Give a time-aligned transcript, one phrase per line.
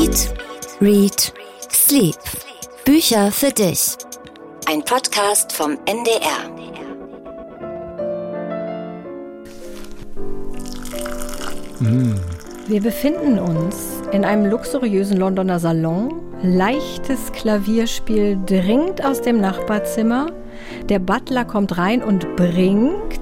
[0.00, 0.32] Eat,
[0.80, 1.34] Read,
[1.70, 2.16] Sleep.
[2.86, 3.98] Bücher für dich.
[4.66, 6.48] Ein Podcast vom NDR.
[12.66, 16.14] Wir befinden uns in einem luxuriösen Londoner Salon.
[16.42, 20.28] Leichtes Klavierspiel dringt aus dem Nachbarzimmer.
[20.88, 23.20] Der Butler kommt rein und bringt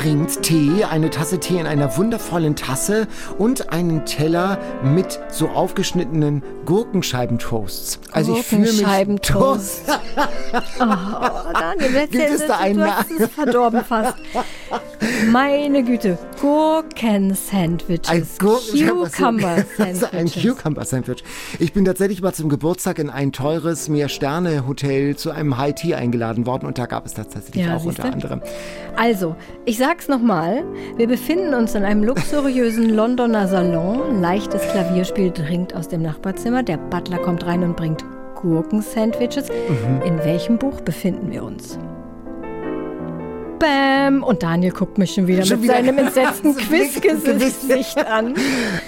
[0.00, 3.06] bringt Tee, eine Tasse Tee in einer wundervollen Tasse
[3.36, 8.00] und einen Teller mit so aufgeschnittenen Gurkenscheibentoasts.
[8.10, 9.82] Also ich fühle mich Gurkenscheibentoast.
[10.80, 14.14] oh, Daniel, jetzt, Gibt es da einen du hast es verdorben fast.
[15.28, 18.26] Meine Güte, Gurken-Sandwiches, Ein.
[19.78, 21.22] Also ein Cucumber-Sandwich.
[21.58, 26.46] Ich bin tatsächlich mal zum Geburtstag in ein teures Mehr-Sterne-Hotel zu einem High Tea eingeladen
[26.46, 28.40] worden und da gab es das tatsächlich Ja, auch unter anderem.
[28.96, 30.64] Also, ich sag's nochmal.
[30.96, 34.20] Wir befinden uns in einem luxuriösen Londoner Salon.
[34.20, 36.62] Leichtes Klavierspiel dringt aus dem Nachbarzimmer.
[36.62, 38.04] Der Butler kommt rein und bringt
[38.40, 39.48] Gurken-Sandwiches.
[39.48, 40.02] Mhm.
[40.02, 41.78] In welchem Buch befinden wir uns?
[43.60, 44.24] Bam!
[44.24, 45.74] Und Daniel guckt mich schon wieder Schon mit wieder.
[45.74, 48.34] seinem entsetzten Quizgesicht an.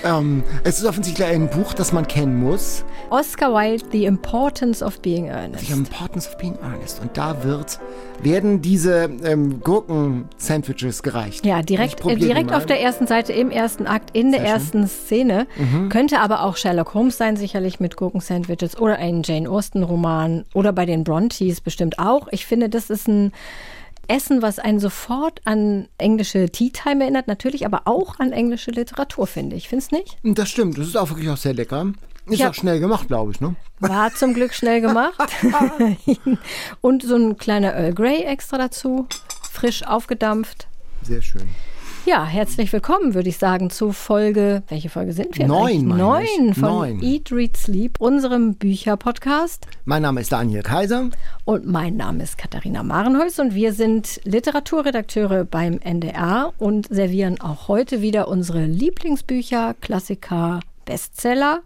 [0.04, 2.84] Ähm, es ist offensichtlich ein Buch, das man kennen muss.
[3.10, 5.66] Oscar Wilde, The Importance of Being Earnest.
[5.66, 7.00] The Importance of Being Earnest.
[7.00, 7.78] Und da wird,
[8.22, 11.44] werden diese ähm, Gurken-Sandwiches gereicht.
[11.44, 14.56] Ja, direkt, äh, direkt auf der ersten Seite, im ersten Akt, in der Sehr schön.
[14.56, 15.46] ersten Szene.
[15.58, 15.88] Mhm.
[15.90, 20.86] Könnte aber auch Sherlock Holmes sein, sicherlich mit Gurken-Sandwiches oder ein Jane Austen-Roman oder bei
[20.86, 22.28] den Brontes bestimmt auch.
[22.30, 23.32] Ich finde, das ist ein
[24.08, 29.26] Essen, was einen sofort an englische Tea Time erinnert, natürlich, aber auch an englische Literatur,
[29.26, 29.68] finde ich.
[29.68, 30.18] Findest nicht?
[30.22, 31.92] Das stimmt, das ist auch wirklich auch sehr lecker.
[32.26, 32.50] Ist Ja.
[32.50, 33.56] auch schnell gemacht, glaube ich, ne?
[33.80, 35.20] War zum Glück schnell gemacht.
[36.80, 39.06] Und so ein kleiner Earl Grey extra dazu,
[39.50, 40.68] frisch aufgedampft.
[41.02, 41.48] Sehr schön.
[42.04, 45.46] Ja, herzlich willkommen, würde ich sagen, zu Folge, welche Folge sind wir?
[45.46, 47.00] Neun, Neun von Neun.
[47.00, 49.68] Eat, Read, Sleep, unserem Bücherpodcast.
[49.84, 51.10] Mein Name ist Daniel Kaiser.
[51.44, 57.68] Und mein Name ist Katharina Marenholz und wir sind Literaturredakteure beim NDR und servieren auch
[57.68, 61.62] heute wieder unsere Lieblingsbücher, Klassiker, Bestseller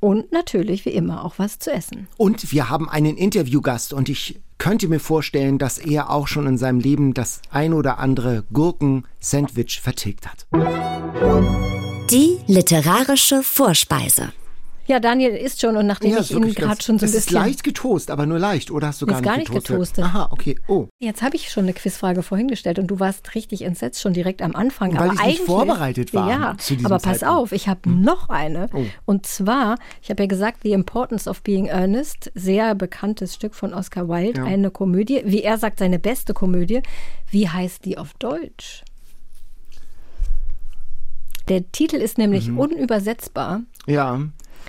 [0.00, 2.08] und natürlich wie immer auch was zu essen.
[2.16, 6.58] Und wir haben einen Interviewgast und ich könnte mir vorstellen, dass er auch schon in
[6.58, 10.46] seinem Leben das ein oder andere Gurken-Sandwich vertilgt hat.
[12.10, 14.32] Die literarische Vorspeise.
[14.88, 17.26] Ja, Daniel isst schon und nachdem Ja, ich ihn gerade schon so ein Es ist
[17.26, 17.34] bisschen...
[17.42, 18.70] leicht getoast, aber nur leicht.
[18.70, 19.68] Oder hast du gar nicht gar nicht getoastet?
[19.96, 20.04] getoastet.
[20.04, 20.58] Aha, okay.
[20.66, 20.86] Oh.
[20.98, 24.40] Jetzt habe ich schon eine Quizfrage vorhin gestellt und du warst richtig entsetzt schon direkt
[24.40, 24.92] am Anfang.
[24.92, 27.22] Weil aber ich nicht eigentlich, vorbereitet war Ja, zu diesem aber pass Zeitpunkt.
[27.22, 27.38] Hm.
[27.38, 27.42] Oh.
[27.42, 28.70] auf, ich habe noch eine.
[29.04, 33.74] Und zwar, ich habe ja gesagt, The Importance of Being Earnest, sehr bekanntes Stück von
[33.74, 34.46] Oscar Wilde, Ja.
[34.46, 35.20] eine Komödie.
[35.26, 36.80] Wie er sagt, seine beste Komödie.
[37.30, 38.84] Wie heißt die auf Deutsch?
[41.48, 42.58] Der Titel ist nämlich Mhm.
[42.58, 43.62] unübersetzbar.
[43.86, 44.20] Ja.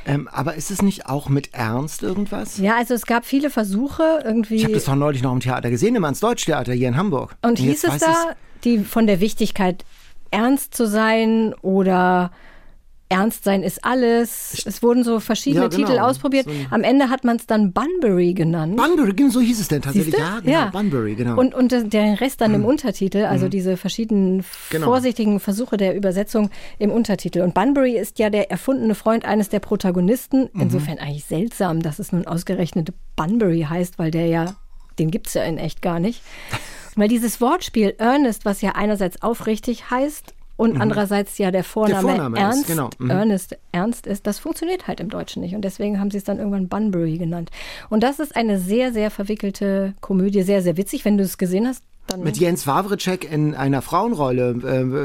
[0.06, 2.58] Ähm, aber ist es nicht auch mit Ernst irgendwas?
[2.58, 4.56] Ja, also es gab viele Versuche irgendwie.
[4.56, 7.36] Ich habe das doch neulich noch im Theater gesehen, im Ans-Deutsch-Theater hier in Hamburg.
[7.42, 9.86] Und hieß jetzt es da, die von der Wichtigkeit
[10.32, 12.32] ernst zu sein oder
[13.09, 14.64] ernst sein ist alles.
[14.66, 15.88] Es wurden so verschiedene Ja, genau.
[15.88, 16.46] Titel ausprobiert.
[16.46, 18.78] So Am Ende hat man es dann Bunbury genannt.
[18.78, 20.16] Bunbury, genau, so hieß es denn tatsächlich.
[20.18, 21.38] Ja, genau, Bunbury, genau.
[21.40, 24.86] Und, und der- der Rest dann im Untertitel, also diese verschiedenen Genau.
[24.86, 27.42] vorsichtigen Versuche der Übersetzung im Untertitel.
[27.42, 30.50] Und Bunbury ist ja der erfundene Freund eines der Protagonisten.
[30.53, 30.62] Mhm.
[30.62, 34.56] Insofern eigentlich seltsam, dass es nun ausgerechnet Bunbury heißt, weil der ja,
[35.00, 36.22] den gibt es ja in echt gar nicht.
[36.96, 42.16] Weil dieses Wortspiel Ernest, was ja einerseits aufrichtig heißt und andererseits ja der Vorname, Mhm.
[42.16, 42.90] Vorname ist, Ernst, genau.
[43.00, 43.09] Mhm.
[43.09, 45.56] Ernest, Ernst ist, das funktioniert halt im Deutschen nicht.
[45.56, 47.50] Und deswegen haben sie es dann irgendwann Bunbury genannt.
[47.90, 51.06] Und das ist eine sehr, sehr verwickelte Komödie, sehr, sehr witzig.
[51.06, 52.22] Wenn du es gesehen hast, dann.
[52.22, 54.52] Mit Jens Wawritschek in einer Frauenrolle,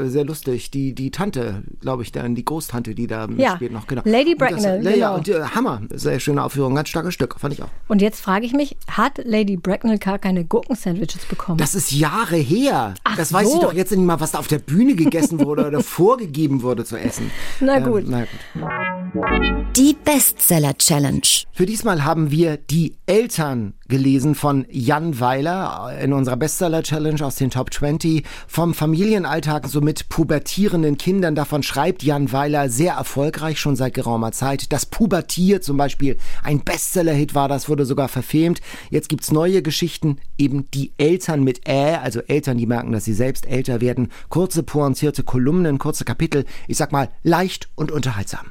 [0.05, 0.71] äh, sehr lustig.
[0.71, 3.87] Die, die Tante, glaube ich, dann die Großtante, die da Ja, mitspielt noch.
[3.87, 4.01] Genau.
[4.05, 5.15] Lady Und das- Bracknell, Ja, genau.
[5.15, 5.81] und, äh, Hammer.
[5.93, 7.69] Sehr schöne Aufführung, ganz starkes Stück, fand ich auch.
[7.87, 11.57] Und jetzt frage ich mich, hat Lady Bracknell gar keine Gurkensandwiches bekommen?
[11.57, 12.93] Das ist Jahre her.
[13.03, 13.53] Ach das weiß so.
[13.55, 16.85] ich doch jetzt nicht mal, was da auf der Bühne gegessen wurde oder vorgegeben wurde
[16.85, 17.31] zu essen.
[17.59, 18.03] Na Ähm, gut.
[18.07, 18.29] na gut.
[19.77, 21.21] Die Bestseller Challenge.
[21.53, 27.49] Für diesmal haben wir Die Eltern gelesen von Jan Weiler in unserer Bestseller-Challenge aus den
[27.49, 28.23] Top 20.
[28.47, 31.35] Vom Familienalltag so mit pubertierenden Kindern.
[31.35, 34.71] Davon schreibt Jan Weiler sehr erfolgreich schon seit geraumer Zeit.
[34.71, 38.61] Das Pubertier zum Beispiel, ein Bestseller-Hit war das, wurde sogar verfilmt.
[38.89, 43.13] Jetzt gibt's neue Geschichten, eben Die Eltern mit Ä, also Eltern, die merken, dass sie
[43.13, 44.11] selbst älter werden.
[44.29, 46.45] Kurze, pointierte Kolumnen, kurze Kapitel.
[46.67, 48.47] Ich sag mal, leicht und unterhaltsam.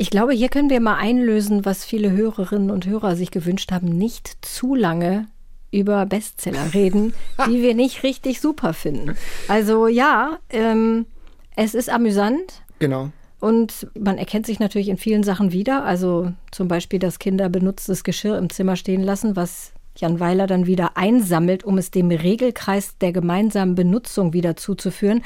[0.00, 3.88] Ich glaube, hier können wir mal einlösen, was viele Hörerinnen und Hörer sich gewünscht haben,
[3.88, 5.26] nicht zu lange
[5.72, 7.12] über Bestseller reden,
[7.48, 9.16] die wir nicht richtig super finden.
[9.48, 11.04] Also ja, ähm,
[11.56, 13.10] es ist amüsant Genau.
[13.40, 15.84] und man erkennt sich natürlich in vielen Sachen wieder.
[15.84, 20.66] Also zum Beispiel, dass Kinder benutztes Geschirr im Zimmer stehen lassen, was Jan Weiler dann
[20.66, 25.24] wieder einsammelt, um es dem Regelkreis der gemeinsamen Benutzung wieder zuzuführen.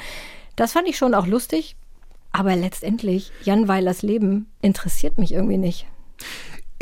[0.55, 1.75] Das fand ich schon auch lustig,
[2.33, 5.85] aber letztendlich, Jan Weilers Leben interessiert mich irgendwie nicht.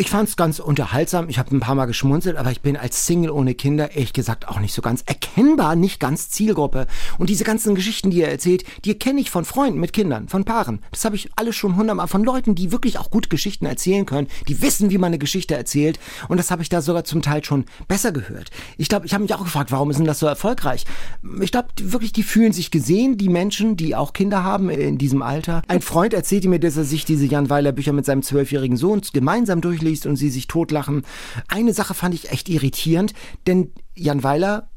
[0.02, 1.30] Ich fand es ganz unterhaltsam.
[1.30, 4.48] Ich habe ein paar Mal geschmunzelt, aber ich bin als Single ohne Kinder ehrlich gesagt
[4.48, 6.88] auch nicht so ganz erkennbar, nicht ganz Zielgruppe.
[7.20, 10.44] Und diese ganzen Geschichten, die er erzählt, die kenne ich von Freunden mit Kindern, von
[10.44, 10.80] Paaren.
[10.90, 14.28] Das habe ich alles schon hundertmal von Leuten, die wirklich auch gut Geschichten erzählen können,
[14.48, 16.00] die wissen, wie man eine Geschichte erzählt.
[16.30, 18.50] Und das habe ich da sogar zum Teil schon besser gehört.
[18.80, 20.86] Ich glaube, ich habe mich auch gefragt, warum ist denn das so erfolgreich?
[21.42, 25.22] Ich glaube wirklich, die fühlen sich gesehen, die Menschen, die auch Kinder haben in diesem
[25.22, 25.62] Alter.
[25.68, 29.02] Ein Freund erzählte mir, dass er sich diese Jan Weiler Bücher mit seinem zwölfjährigen Sohn
[29.14, 31.04] gemeinsam durchliest liest und sie sich totlachen.
[31.48, 33.14] Eine Sache fand ich echt irritierend,
[33.46, 34.71] denn Jan Weiler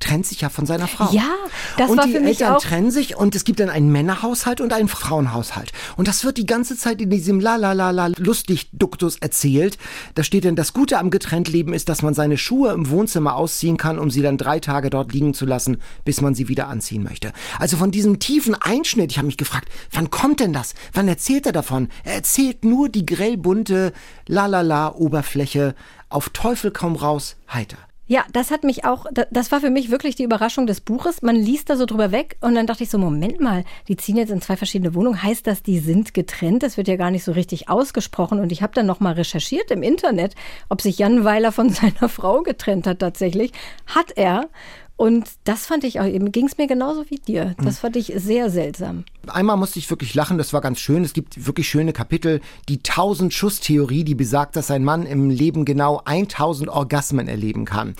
[0.00, 1.10] trennt sich ja von seiner Frau.
[1.12, 1.30] Ja,
[1.76, 2.62] das und war die für mich Eltern auch.
[2.62, 5.72] trennen sich und es gibt dann einen Männerhaushalt und einen Frauenhaushalt.
[5.96, 9.78] Und das wird die ganze Zeit in diesem la la la la lustig Duktus erzählt.
[10.14, 13.76] Da steht dann, das Gute am Getrenntleben ist, dass man seine Schuhe im Wohnzimmer ausziehen
[13.76, 17.02] kann, um sie dann drei Tage dort liegen zu lassen, bis man sie wieder anziehen
[17.02, 17.32] möchte.
[17.58, 20.74] Also von diesem tiefen Einschnitt, ich habe mich gefragt, wann kommt denn das?
[20.92, 21.88] Wann erzählt er davon?
[22.04, 23.92] Er erzählt nur die grellbunte
[24.26, 25.74] la la la Oberfläche
[26.08, 27.78] auf Teufel kaum raus heiter.
[28.08, 31.22] Ja, das hat mich auch, das war für mich wirklich die Überraschung des Buches.
[31.22, 34.16] Man liest da so drüber weg und dann dachte ich so, Moment mal, die ziehen
[34.16, 35.24] jetzt in zwei verschiedene Wohnungen.
[35.24, 36.62] Heißt das, die sind getrennt?
[36.62, 38.38] Das wird ja gar nicht so richtig ausgesprochen.
[38.38, 40.36] Und ich habe dann nochmal recherchiert im Internet,
[40.68, 43.50] ob sich Jan Weiler von seiner Frau getrennt hat tatsächlich.
[43.86, 44.48] Hat er.
[44.96, 47.54] Und das fand ich auch eben, ging es mir genauso wie dir.
[47.62, 49.04] Das fand ich sehr seltsam.
[49.26, 51.04] Einmal musste ich wirklich lachen, das war ganz schön.
[51.04, 52.40] Es gibt wirklich schöne Kapitel.
[52.70, 57.94] Die 1000-Schuss-Theorie, die besagt, dass ein Mann im Leben genau 1000 Orgasmen erleben kann.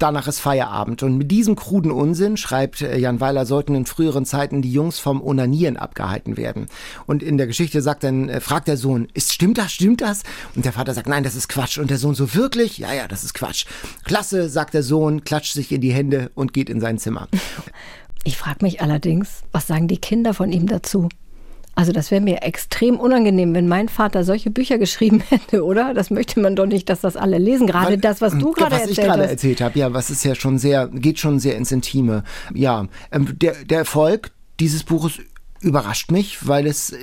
[0.00, 1.02] Danach ist Feierabend.
[1.02, 4.98] Und mit diesem kruden Unsinn, schreibt äh, Jan Weiler, sollten in früheren Zeiten die Jungs
[4.98, 6.68] vom Onanieren abgehalten werden.
[7.04, 10.22] Und in der Geschichte sagt dann, äh, fragt der Sohn, ist, stimmt das, stimmt das?
[10.54, 11.76] Und der Vater sagt, nein, das ist Quatsch.
[11.76, 12.78] Und der Sohn so, wirklich?
[12.78, 13.66] Ja, ja, das ist Quatsch.
[14.04, 17.28] Klasse, sagt der Sohn, klatscht sich in die Hände und geht in sein Zimmer.
[18.24, 21.10] Ich frage mich allerdings, was sagen die Kinder von ihm dazu?
[21.80, 25.94] Also das wäre mir extrem unangenehm, wenn mein Vater solche Bücher geschrieben hätte, oder?
[25.94, 27.66] Das möchte man doch nicht, dass das alle lesen.
[27.66, 29.30] Gerade das, was du gerade was erzählt ich gerade hast.
[29.30, 32.22] erzählt habe, ja, was ist ja schon sehr, geht schon sehr ins Intime.
[32.52, 34.30] Ja, ähm, der, der Erfolg
[34.60, 35.20] dieses Buches
[35.62, 36.96] überrascht mich, weil es, äh,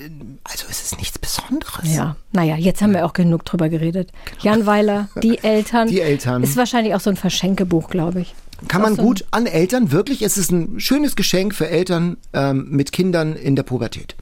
[0.44, 1.96] also es ist nichts Besonderes.
[1.96, 4.12] Ja, naja, jetzt haben wir auch genug drüber geredet.
[4.42, 5.88] Jan Weiler, die Eltern.
[5.88, 6.44] Die Eltern.
[6.44, 8.36] Ist wahrscheinlich auch so ein Verschenkebuch, glaube ich.
[8.68, 12.18] Kann man Was so gut an Eltern, wirklich, es ist ein schönes Geschenk für Eltern
[12.34, 14.16] ähm, mit Kindern in der Pubertät.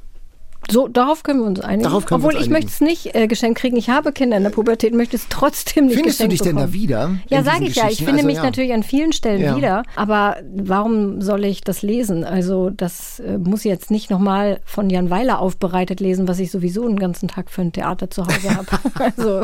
[0.70, 1.92] So, darauf können wir uns einigen.
[1.92, 2.54] Obwohl ich einigen.
[2.54, 3.78] möchte es nicht äh, geschenkt kriegen.
[3.78, 6.56] Ich habe Kinder in der Pubertät, möchte es trotzdem nicht Findest du geschenkt dich denn
[6.56, 6.74] da bekommen.
[6.74, 7.18] wieder?
[7.30, 7.88] Ja, sage ich ja.
[7.90, 8.44] Ich finde Also, mich ja.
[8.44, 9.56] natürlich an vielen Stellen Ja.
[9.56, 9.84] wieder.
[9.96, 12.24] Aber warum soll ich das lesen?
[12.24, 16.50] Also das äh, muss ich jetzt nicht nochmal von Jan Weiler aufbereitet lesen, was ich
[16.52, 18.68] sowieso den ganzen Tag für ein Theater zu Hause habe.
[19.16, 19.42] also,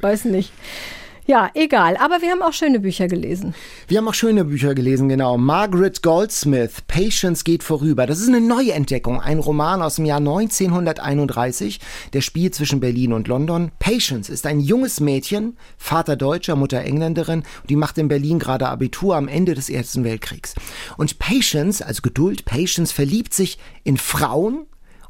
[0.00, 0.52] weiß nicht.
[1.28, 1.96] Ja, egal.
[1.96, 3.52] Aber wir haben auch schöne Bücher gelesen.
[3.88, 5.36] Wir haben auch schöne Bücher gelesen, genau.
[5.36, 8.06] Margaret Goldsmith, Patience geht vorüber.
[8.06, 11.80] Das ist eine Neuentdeckung, ein Roman aus dem Jahr 1931,
[12.12, 13.72] der spielt zwischen Berlin und London.
[13.80, 19.16] Patience ist ein junges Mädchen, Vater Deutscher, Mutter Engländerin, die macht in Berlin gerade Abitur
[19.16, 20.54] am Ende des Ersten Weltkriegs.
[20.96, 24.66] Und Patience, also Geduld, Patience verliebt sich in Frauen,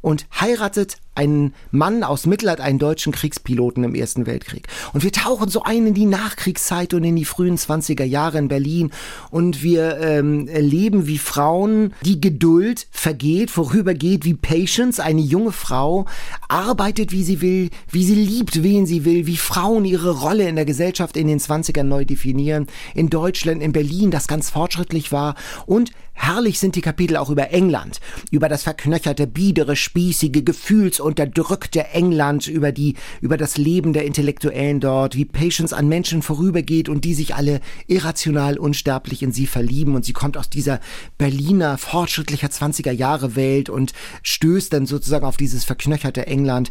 [0.06, 4.68] und heiratet einen Mann aus Mittelland, einen deutschen Kriegspiloten im Ersten Weltkrieg.
[4.92, 8.46] Und wir tauchen so ein in die Nachkriegszeit und in die frühen 20er Jahre in
[8.46, 8.92] Berlin.
[9.32, 16.06] Und wir ähm, erleben, wie Frauen die Geduld vergeht, vorübergeht, wie Patience, eine junge Frau,
[16.46, 20.54] arbeitet, wie sie will, wie sie liebt, wen sie will, wie Frauen ihre Rolle in
[20.54, 25.34] der Gesellschaft in den 20ern neu definieren, in Deutschland, in Berlin, das ganz fortschrittlich war.
[25.66, 32.48] Und Herrlich sind die Kapitel auch über England, über das verknöcherte, biedere, spießige, gefühlsunterdrückte England,
[32.48, 37.12] über die, über das Leben der Intellektuellen dort, wie Patience an Menschen vorübergeht und die
[37.12, 40.80] sich alle irrational unsterblich in sie verlieben und sie kommt aus dieser
[41.18, 43.92] Berliner fortschrittlicher 20er Jahre Welt und
[44.22, 46.70] stößt dann sozusagen auf dieses verknöcherte England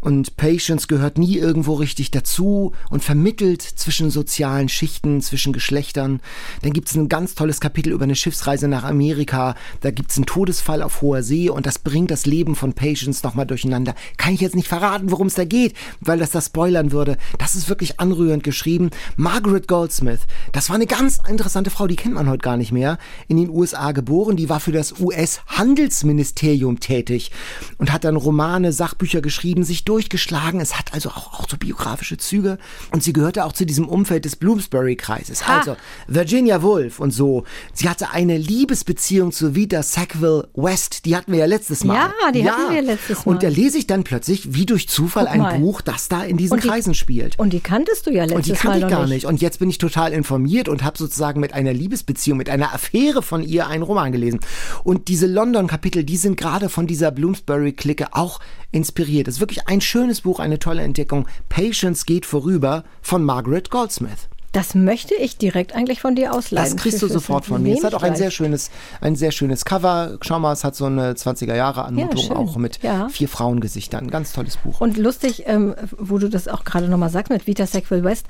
[0.00, 6.20] und Patience gehört nie irgendwo richtig dazu und vermittelt zwischen sozialen Schichten, zwischen Geschlechtern.
[6.62, 9.54] Dann gibt es ein ganz tolles Kapitel über eine Schiffsreise nach Amerika.
[9.80, 13.22] Da gibt es einen Todesfall auf hoher See und das bringt das Leben von Patience
[13.22, 13.94] nochmal durcheinander.
[14.16, 17.16] Kann ich jetzt nicht verraten, worum es da geht, weil das das spoilern würde.
[17.38, 18.90] Das ist wirklich anrührend geschrieben.
[19.16, 20.20] Margaret Goldsmith,
[20.52, 22.98] das war eine ganz interessante Frau, die kennt man heute gar nicht mehr.
[23.28, 27.30] In den USA geboren, die war für das US-Handelsministerium tätig
[27.78, 30.60] und hat dann Romane, Sachbücher geschrieben, sich durchgeschlagen.
[30.60, 32.58] Es hat also auch, so biografische Züge
[32.92, 35.42] und sie gehörte auch zu diesem Umfeld des Bloomsbury-Kreises.
[35.46, 35.76] Also
[36.06, 37.44] Virginia Woolf und so.
[37.72, 41.94] Sie hatte eine Liebe Liebesbeziehung zu Vita Sackville West, die hatten wir ja letztes Mal.
[41.94, 43.32] Ja, die hatten wir letztes Mal.
[43.32, 45.52] Und da lese ich dann plötzlich, wie durch Zufall, mal.
[45.52, 47.38] ein Buch, das da in diesen die- Kreisen spielt.
[47.38, 49.10] Und die kanntest du ja letztes Und die Mal kannte ich gar nicht.
[49.10, 49.26] nicht.
[49.26, 53.22] Und jetzt bin ich total informiert und habe sozusagen mit einer Liebesbeziehung, mit einer Affäre
[53.22, 54.40] von ihr einen Roman gelesen.
[54.82, 58.40] Und diese London-Kapitel, die sind gerade von dieser Bloomsbury-Clique auch
[58.72, 59.28] inspiriert.
[59.28, 61.28] Das ist wirklich ein schönes Buch, eine tolle Entdeckung.
[61.48, 64.28] Patience geht vorüber von Margaret Goldsmith.
[64.54, 66.64] Das möchte ich direkt eigentlich von dir ausleihen.
[66.70, 67.74] Das kriegst du sofort von mir.
[67.76, 68.70] Es hat auch ein sehr schönes,
[69.00, 70.16] ein sehr schönes Cover.
[70.22, 72.36] Schau mal, es hat so eine 20er Jahre Anmutung schön.
[72.36, 73.08] auch mit Ja.
[73.08, 74.04] vier Frauengesichtern.
[74.04, 74.80] Ein ganz tolles Buch.
[74.80, 78.26] Und lustig, ähm, wo du das auch gerade nochmal sagst mit Vita Sackville West.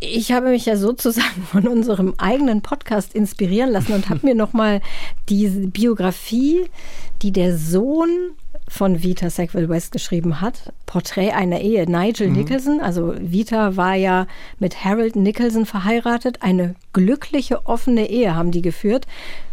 [0.00, 4.80] Ich habe mich ja sozusagen von unserem eigenen Podcast inspirieren lassen und habe mir nochmal
[5.28, 6.70] diese Biografie,
[7.22, 8.08] die der Sohn
[8.68, 12.80] von Vita Sackville West geschrieben hat, Porträt einer Ehe, Nigel Nicholson.
[12.80, 14.26] Also Vita war ja
[14.58, 16.42] mit Harold Nicholson verheiratet.
[16.42, 19.06] Eine glückliche, offene Ehe haben die geführt.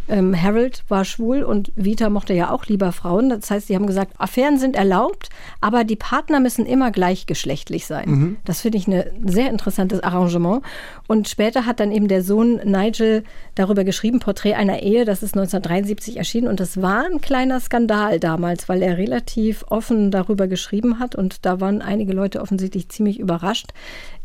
[0.08, 3.30] Ähm, Harold war schwul und Vita mochte ja auch lieber Frauen.
[3.30, 5.30] Das heißt, sie haben gesagt, Affären sind erlaubt,
[5.60, 8.08] aber die Partner müssen immer gleichgeschlechtlich sein.
[8.44, 10.62] Das finde ich ein sehr interessantes Arrangement.
[11.06, 15.34] Und später hat dann eben der Sohn Nigel darüber geschrieben, Porträt einer Ehe, das ist
[15.34, 16.48] 1973 erschienen.
[16.48, 21.14] Und das war ein kleiner Skandal damals, weil er relativ offen darüber geschrieben hat.
[21.14, 23.72] Und da waren einige Leute offensichtlich ziemlich überrascht.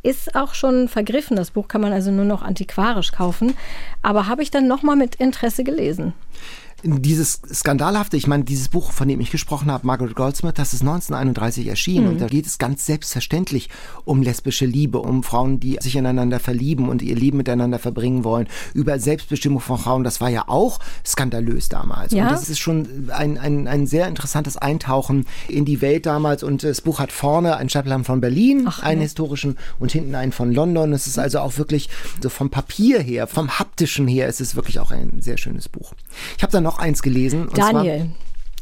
[0.01, 1.35] Ist auch schon vergriffen.
[1.35, 3.55] Das Buch kann man also nur noch antiquarisch kaufen.
[4.01, 6.13] Aber habe ich dann nochmal mit Interesse gelesen.
[6.83, 10.81] Dieses Skandalhafte, ich meine, dieses Buch, von dem ich gesprochen habe, Margaret Goldsmith, das ist
[10.81, 12.11] 1931 erschienen Mhm.
[12.13, 13.69] und da geht es ganz selbstverständlich
[14.05, 18.47] um lesbische Liebe, um Frauen, die sich ineinander verlieben und ihr Leben miteinander verbringen wollen,
[18.73, 20.03] über Selbstbestimmung von Frauen.
[20.03, 22.13] Das war ja auch skandalös damals.
[22.13, 22.23] Ja.
[22.23, 26.63] Und das ist schon ein, ein, ein sehr interessantes Eintauchen in die Welt damals und
[26.63, 29.03] das Buch hat vorne einen Stapelham von Berlin, Ach, einen ja.
[29.05, 30.93] historischen und hinten einen von London.
[30.93, 31.89] Es ist also auch wirklich
[32.21, 35.93] so vom Papier her, vom haptischen her, es ist wirklich auch ein sehr schönes Buch.
[36.37, 37.49] Ich habe da noch eins gelesen.
[37.53, 38.09] Daniel,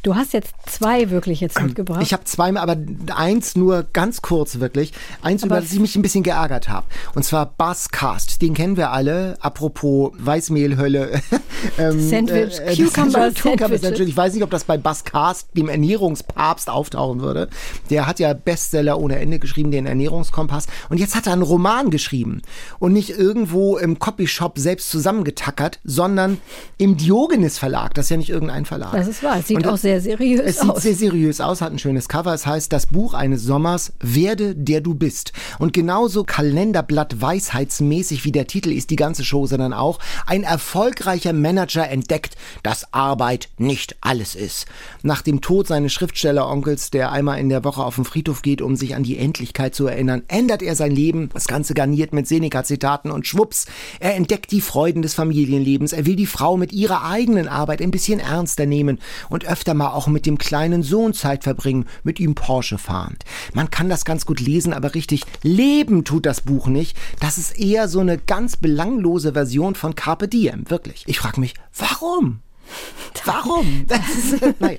[0.02, 2.02] du hast jetzt zwei wirklich jetzt Zwar, mitgebracht.
[2.02, 2.80] ich habe zweimal, aber
[3.14, 4.92] eins nur ganz kurz wirklich.
[5.22, 6.86] Eins, Aber über das ich mich ein bisschen geärgert habe.
[7.14, 8.40] Und zwar Buzzcast.
[8.42, 9.36] Den kennen wir alle.
[9.40, 11.20] Apropos Weißmehlhölle.
[11.78, 13.78] ähm, Sandwich, das Cucumber ist Cucumber.
[13.78, 14.08] Sandwich.
[14.08, 17.48] Ich weiß nicht, ob das bei Buzzcast, dem Ernährungspapst, auftauchen würde.
[17.90, 20.66] Der hat ja Bestseller ohne Ende geschrieben, den Ernährungskompass.
[20.88, 22.42] Und jetzt hat er einen Roman geschrieben.
[22.78, 26.38] Und nicht irgendwo im Copyshop selbst zusammengetackert, sondern
[26.76, 27.94] im Diogenes Verlag.
[27.94, 28.92] Das ist ja nicht irgendein Verlag.
[28.92, 29.38] das ist wahr.
[29.38, 30.82] Es sieht Und auch sehr seriös es sieht aus.
[30.82, 32.34] sehr seriös aus, hat ein schönes Cover.
[32.34, 35.32] Es heißt Das Buch eines Sommers, Werde der du bist.
[35.58, 41.32] Und genauso Kalenderblatt weisheitsmäßig wie der Titel ist die ganze Show, sondern auch ein erfolgreicher
[41.32, 44.66] Manager entdeckt, dass Arbeit nicht alles ist.
[45.02, 48.76] Nach dem Tod seines Schriftstelleronkels, der einmal in der Woche auf den Friedhof geht, um
[48.76, 51.30] sich an die Endlichkeit zu erinnern, ändert er sein Leben.
[51.32, 53.66] Das Ganze garniert mit Seneca-Zitaten und schwupps,
[54.00, 55.92] er entdeckt die Freuden des Familienlebens.
[55.92, 59.92] Er will die Frau mit ihrer eigenen Arbeit ein bisschen ernster nehmen und öfter mal
[59.92, 63.16] auch mit dem kleinen Sohn Zeit verbringen, mit ihm Porsche fahren.
[63.54, 66.96] Man kann das ganz gut lesen, aber richtig leben tut das Buch nicht.
[67.20, 71.04] Das ist eher so eine ganz belanglose Version von Carpe Diem, wirklich.
[71.06, 72.40] Ich frage mich, warum?
[73.24, 73.86] Warum?
[73.88, 74.78] Das ist, naja.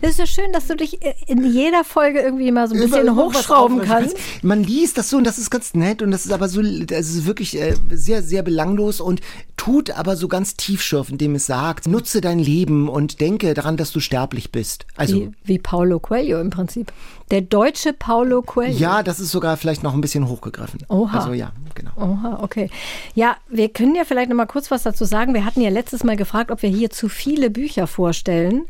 [0.00, 3.06] Das ist so schön, dass du dich in jeder Folge irgendwie mal so ein bisschen
[3.06, 4.16] irgendwas hochschrauben kannst.
[4.42, 7.08] Man liest das so und das ist ganz nett und das ist aber so, das
[7.08, 9.20] ist wirklich äh, sehr, sehr belanglos und
[9.56, 13.92] tut aber so ganz tiefschürfend, indem es sagt, nutze dein Leben und denke daran, dass
[13.92, 14.86] du sterblich bist.
[14.96, 16.92] Also, Wie, wie Paulo Coelho im Prinzip.
[17.30, 18.76] Der deutsche Paulo Coelho.
[18.76, 20.80] ja, das ist sogar vielleicht noch ein bisschen hochgegriffen.
[20.88, 21.18] Oha.
[21.18, 21.90] Also, ja, genau.
[21.96, 22.70] Oha, okay.
[23.14, 25.34] Ja, wir können ja vielleicht noch mal kurz was dazu sagen.
[25.34, 28.66] Wir hatten ja letztes Mal gefragt, ob wir hier zu viele Bücher vorstellen.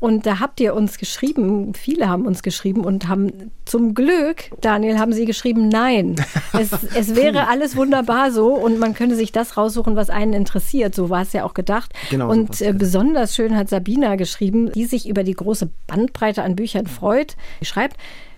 [0.00, 4.98] Und da habt ihr uns geschrieben, viele haben uns geschrieben und haben zum Glück, Daniel,
[4.98, 6.16] haben sie geschrieben, nein.
[6.58, 10.94] Es, es wäre alles wunderbar so und man könnte sich das raussuchen, was einen interessiet.
[10.94, 11.92] So war es ja auch gedacht.
[12.08, 15.68] Genau so und war's, äh, besonders schön hat Sabina geschrieben, die sich über die große
[15.86, 17.36] Bandbreite an Büchern freut.
[17.58, 17.89] Sie schreibt,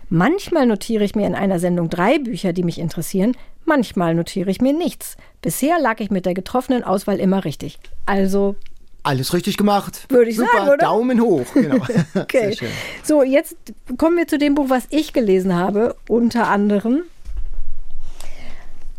[0.08, 3.34] Manchmal notiere ich mir in einer Sendung drei Bücher, die mich interessieren.
[3.64, 5.16] Manchmal notiere ich mir nichts.
[5.40, 7.78] Bisher lag ich mit der getroffenen Auswahl immer richtig.
[8.04, 8.56] Also,
[9.04, 10.04] Alles richtig gemacht.
[10.10, 10.76] Würde ich Super, sagen, oder?
[10.78, 11.46] Daumen hoch.
[11.54, 11.76] Genau.
[12.14, 12.48] okay.
[12.48, 12.68] Sehr schön.
[13.02, 13.56] So, jetzt
[13.96, 17.02] kommen wir zu dem Buch, was ich gelesen habe, unter anderem.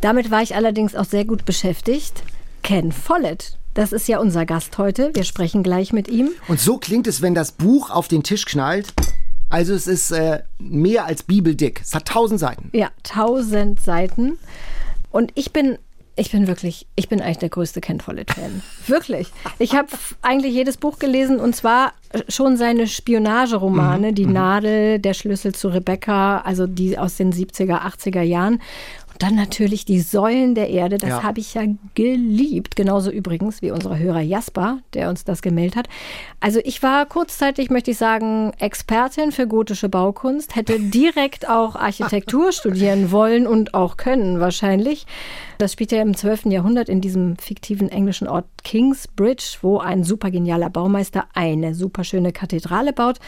[0.01, 2.24] Damit war ich allerdings auch sehr gut beschäftigt.
[2.63, 3.57] Ken Follett.
[3.74, 5.12] Das ist ja unser Gast heute.
[5.13, 6.29] Wir sprechen gleich mit ihm.
[6.48, 8.93] Und so klingt es, wenn das Buch auf den Tisch knallt.
[9.53, 11.79] Also es ist äh, mehr als bibeldick.
[11.81, 12.72] Es hat tausend Seiten.
[12.74, 14.39] Ja, tausend Seiten.
[15.12, 15.77] Und ich bin,
[16.15, 18.63] ich bin wirklich, ich bin eigentlich der größte Ken Follett-Fan.
[18.88, 19.31] wirklich.
[19.60, 19.89] Ich habe
[20.24, 21.93] eigentlich jedes Buch gelesen und zwar
[22.29, 28.24] schon seine Spionageromane, Die Nadel, Der Schlüssel zu Rebecca, also die aus den 70er, 80er
[28.24, 28.60] Jahren.
[29.20, 31.24] Dann natürlich die Säulen der Erde, das Ja.
[31.24, 31.63] habe ich ja
[31.96, 32.75] geliebt.
[32.75, 35.88] Genauso übrigens wie unser Hörer Jasper, der uns das gemeldet hat.
[36.39, 42.51] Also ich war kurzzeitig, möchte ich sagen, Expertin für gotische Baukunst, hätte direkt auch Architektur
[42.51, 45.05] studieren wollen und auch können wahrscheinlich.
[45.58, 46.46] Das spielt ja im 12.
[46.46, 52.32] Jahrhundert in diesem fiktiven englischen Ort Kingsbridge, wo ein super genialer Baumeister eine super schöne
[52.34, 53.20] Kathedrale baut.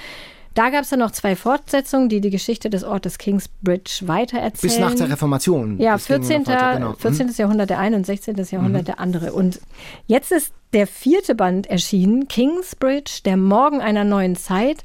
[0.55, 4.73] Da gab es dann noch zwei Fortsetzungen, die die Geschichte des Ortes Kingsbridge weitererzählen.
[4.73, 5.79] Bis nach der Reformation.
[5.79, 6.47] Ja, Das ging noch 14.
[6.47, 6.93] weiter, genau.
[6.93, 7.29] 14.
[7.37, 8.35] Jahrhundert der eine und 16.
[8.49, 9.33] Jahrhundert der andere.
[9.33, 9.59] Und
[10.07, 14.83] jetzt ist der vierte Band erschienen, Kingsbridge, der Morgen einer neuen Zeit.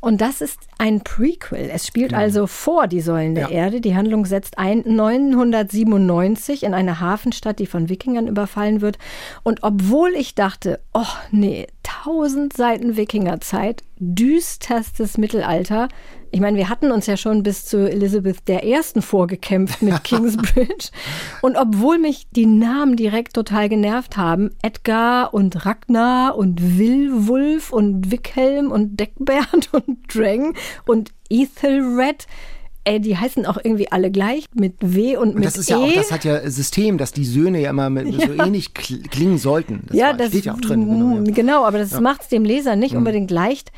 [0.00, 1.70] Und das ist ein Prequel.
[1.72, 3.56] Es spielt also vor die Säulen der Genau.
[3.56, 3.64] Ja.
[3.66, 3.80] Erde.
[3.80, 8.98] Die Handlung setzt ein 997 in eine Hafenstadt, die von Wikingern überfallen wird.
[9.42, 15.88] Und obwohl ich dachte, oh nee, 1000 Seiten Wikingerzeit, düsterstes Mittelalter.
[16.30, 18.80] Ich meine, wir hatten uns ja schon bis zu Elizabeth I.
[19.00, 20.88] vorgekämpft mit Kingsbridge.
[21.42, 28.10] Und obwohl mich die Namen direkt total genervt haben, Edgar und Ragnar und Willwulf und
[28.10, 30.54] Wickhelm und Deckbert und Drang
[30.86, 32.26] und Ethelred,
[32.84, 35.72] ey, die heißen auch irgendwie alle gleich mit W und Und mit das ist E.
[35.72, 39.08] ja auch, das hat ja System, dass die Söhne ja immer mit, so ähnlich kl-
[39.08, 39.84] klingen sollten.
[39.86, 40.86] Das ja, war- das steht ja auch drin.
[40.88, 41.20] Genau, ja.
[41.20, 41.34] Mhm.
[41.34, 43.70] genau aber das macht es dem Leser nicht unbedingt leicht.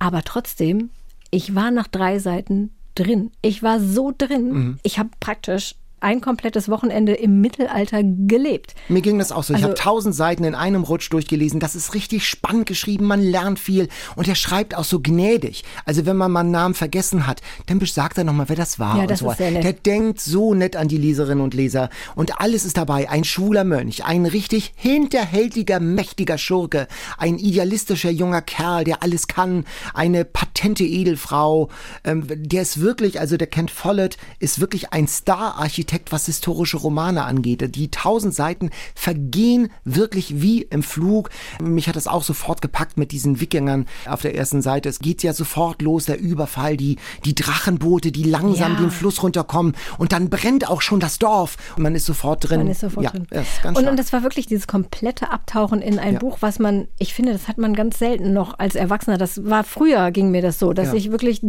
[0.00, 0.90] Aber trotzdem,
[1.30, 3.30] ich war nach drei Seiten drin.
[3.42, 4.52] Ich war so drin.
[4.52, 4.78] Mhm.
[4.82, 8.74] Ich habe praktisch ein komplettes Wochenende im Mittelalter gelebt.
[8.88, 9.52] Mir ging das auch so.
[9.52, 11.60] Ich Also- habe tausend Seiten in einem Rutsch durchgelesen.
[11.60, 13.06] Das ist richtig spannend geschrieben.
[13.06, 13.88] Man lernt viel.
[14.16, 15.64] Und er schreibt auch so gnädig.
[15.84, 18.96] Also wenn man mal einen Namen vergessen hat, dann sagt er nochmal, wer das war.
[18.96, 19.30] Ja, und das so.
[19.30, 19.64] ist sehr nett.
[19.64, 21.90] Der denkt so nett an die Leserinnen und Leser.
[22.14, 23.08] Und alles ist dabei.
[23.08, 26.86] Ein schwuler Mönch, ein richtig hinterhältiger, mächtiger Schurke,
[27.16, 29.64] ein idealistischer junger Kerl, der alles kann,
[29.94, 31.68] eine patente Edelfrau.
[32.04, 37.24] Ähm, der ist wirklich, also der Kent Follett ist wirklich ein Star-Architekt, was historische Romane
[37.24, 37.74] angeht.
[37.74, 41.30] Die tausend Seiten vergehen wirklich wie im Flug.
[41.60, 44.88] Mich hat das auch sofort gepackt mit diesen Wikingern auf der ersten Seite.
[44.88, 48.78] Es geht ja sofort los, der Überfall, die, die Drachenboote, die langsam Ja.
[48.80, 52.58] den Fluss runterkommen und dann brennt auch schon das Dorf und man ist sofort drin.
[52.60, 53.26] Man ist sofort ja, drin.
[53.30, 53.90] Ist und, stark.
[53.90, 56.18] und das war wirklich dieses komplette Abtauchen in ein Ja.
[56.18, 59.18] Buch, was man, ich finde, das hat man ganz selten noch als Erwachsener.
[59.18, 61.40] Das war früher, ging mir das so, dass ich wirklich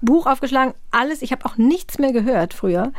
[0.00, 2.92] Buch aufgeschlagen, alles, ich habe auch nichts mehr gehört früher.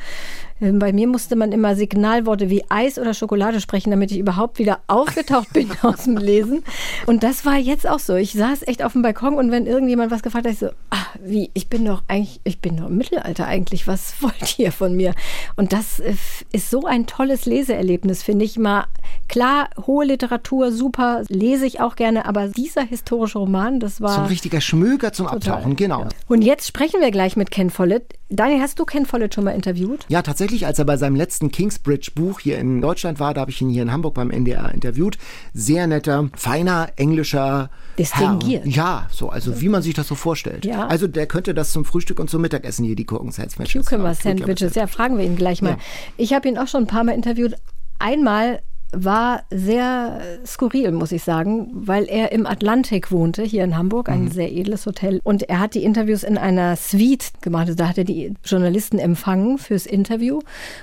[0.61, 4.59] Ähm, Bei mir musste man immer Signalworte wie Eis oder Schokolade sprechen, damit ich überhaupt
[4.59, 6.63] wieder aufgetaucht bin aus dem Lesen.
[7.05, 8.15] Und das war jetzt auch so.
[8.15, 10.97] Ich saß echt auf dem Balkon und wenn irgendjemand was gefragt hat, ich so, ah,
[11.23, 13.87] wie, ich bin doch eigentlich, ich bin doch im Mittelalter eigentlich.
[13.87, 15.13] Was wollt ihr von mir?
[15.55, 16.15] Und das äh,
[16.51, 18.85] ist so ein tolles Leseerlebnis, finde ich mal.
[19.27, 24.15] Klar, hohe Literatur, super, lese ich auch gerne, aber dieser historische Roman, das war.
[24.15, 26.07] so ein richtiger Schmöker zum Abtauchen, genau.
[26.27, 28.15] Und jetzt sprechen wir gleich mit Ken Follett.
[28.29, 30.05] Daniel, hast du Ken Follett schon mal interviewt?
[30.07, 33.61] Ja, tatsächlich, als er bei seinem letzten Kingsbridge-Buch hier in Deutschland war, da habe ich
[33.61, 35.17] ihn hier in Hamburg beim NDR interviewt.
[35.53, 38.65] Sehr netter, feiner, englischer Distinguiert.
[38.65, 38.71] Herr.
[38.71, 40.65] Ja, so, also wie man sich das so vorstellt.
[40.65, 40.87] Ja.
[40.87, 43.85] Also der könnte das zum Frühstück und zum Mittagessen hier, die Gurken-Sandwiches.
[43.85, 44.75] Cucumber Ja, Sandwiches.
[44.75, 45.71] Ja, fragen wir ihn gleich mal.
[45.71, 45.77] Ja.
[46.17, 47.55] Ich habe ihn auch schon ein paar Mal interviewt.
[47.99, 54.09] Einmal war sehr skurril, muss ich sagen, weil er im Atlantik wohnte, hier in Hamburg,
[54.09, 55.19] ein sehr edles Hotel.
[55.23, 57.67] Und er hat die Interviews in einer Suite gemacht.
[57.67, 60.39] Also da hat er die Journalisten empfangen fürs Interview.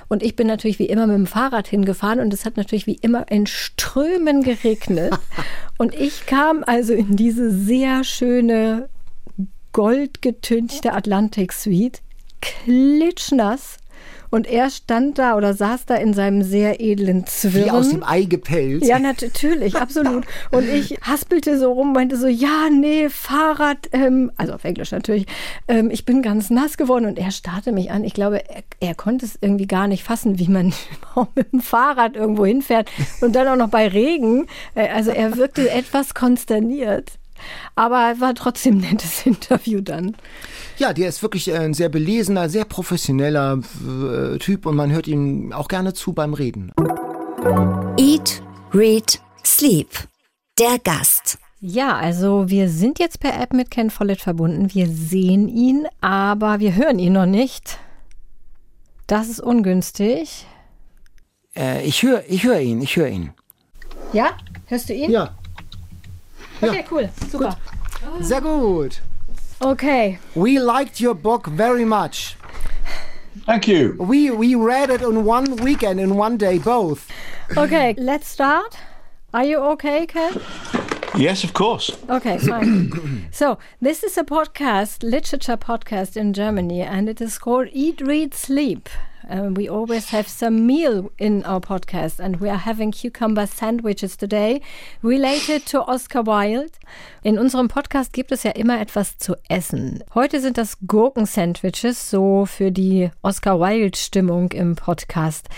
[0.07, 2.97] Und ich bin natürlich wie immer mit dem Fahrrad hingefahren und es hat natürlich wie
[3.01, 5.17] immer in Strömen geregnet.
[5.77, 8.89] und ich kam also in diese sehr schöne
[9.73, 12.01] goldgetünchte Atlantik-Suite,
[12.41, 13.77] klitschnass.
[14.29, 17.65] Und er stand da oder saß da in seinem sehr edlen Zwirn.
[17.65, 18.83] Wie aus dem Ei gepellt.
[18.85, 20.25] Ja, natürlich, absolut.
[20.51, 25.25] Und ich haspelte so rum, meinte so, ja, nee, Fahrrad, ähm, also auf Englisch natürlich,
[25.67, 27.05] ähm, ich bin ganz nass geworden.
[27.05, 28.03] Und er starrte mich an.
[28.03, 30.73] Ich glaube, er, er konnte es irgendwie gar nicht fassen, wie man
[31.35, 32.89] mit dem Fahrrad irgendwo hinfährt
[33.21, 34.47] und dann auch noch bei Regen.
[34.75, 37.11] Äh, Also er wirkte etwas konsterniert.
[37.75, 40.15] Aber war trotzdem ein nettes Interview dann.
[40.77, 45.07] Ja, der ist wirklich äh, ein sehr belesener, sehr professioneller äh, Typ und man hört
[45.07, 46.71] ihm auch gerne zu beim Reden.
[47.97, 48.41] Eat,
[48.73, 49.89] Read, Sleep.
[50.59, 51.37] Der Gast.
[51.59, 54.73] Ja, also wir sind jetzt per App mit Ken Follett verbunden.
[54.73, 57.79] Wir sehen ihn, aber wir hören ihn noch nicht.
[59.07, 60.45] Das ist ungünstig.
[61.55, 63.31] Äh, ich höre ich hör ihn, ich höre ihn.
[64.13, 64.37] Ja?
[64.67, 65.09] Hörst du ihn?
[65.09, 65.35] Ja,
[66.63, 67.09] Okay, cool.
[67.29, 67.55] Super.
[68.21, 69.01] sehr gut.
[69.61, 70.19] Okay.
[70.35, 72.35] We liked your book very much.
[73.45, 73.95] Thank you.
[73.99, 77.07] We we read it in one weekend, in one day, both.
[77.55, 78.77] Okay, let's start.
[79.33, 80.33] Are you okay, Ken?
[81.17, 81.89] Yes, of course.
[82.09, 83.27] Okay, fine.
[83.31, 88.35] so, this is a podcast, literature podcast in Germany, and it is called Eat, Read,
[88.35, 88.87] Sleep.
[89.27, 94.15] Uh, we always have some meal in our podcast, and we are having cucumber sandwiches
[94.15, 94.61] today
[95.01, 96.77] related to Oscar Wilde.
[97.23, 100.03] In unserem Podcast gibt es ja immer etwas zu essen.
[100.13, 105.49] Heute sind das Gurken-Sandwiches, so für die Oscar Wilde-Stimmung im Podcast.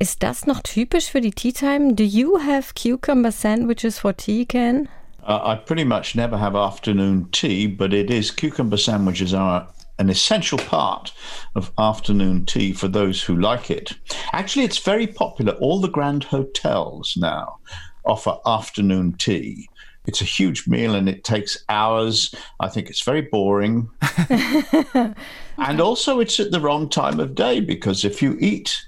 [0.00, 1.94] Ist das noch typisch für die Tea Time?
[1.94, 4.88] Do you have cucumber sandwiches for tea, Ken?
[5.26, 9.66] Uh, I pretty much never have afternoon tea, but it is cucumber sandwiches are
[9.98, 11.12] an essential part
[11.54, 13.92] of afternoon tea for those who like it.
[14.32, 15.52] Actually, it's very popular.
[15.54, 17.58] All the grand hotels now
[18.04, 19.68] offer afternoon tea.
[20.06, 22.34] It's a huge meal and it takes hours.
[22.60, 23.88] I think it's very boring.
[24.28, 28.84] and also, it's at the wrong time of day because if you eat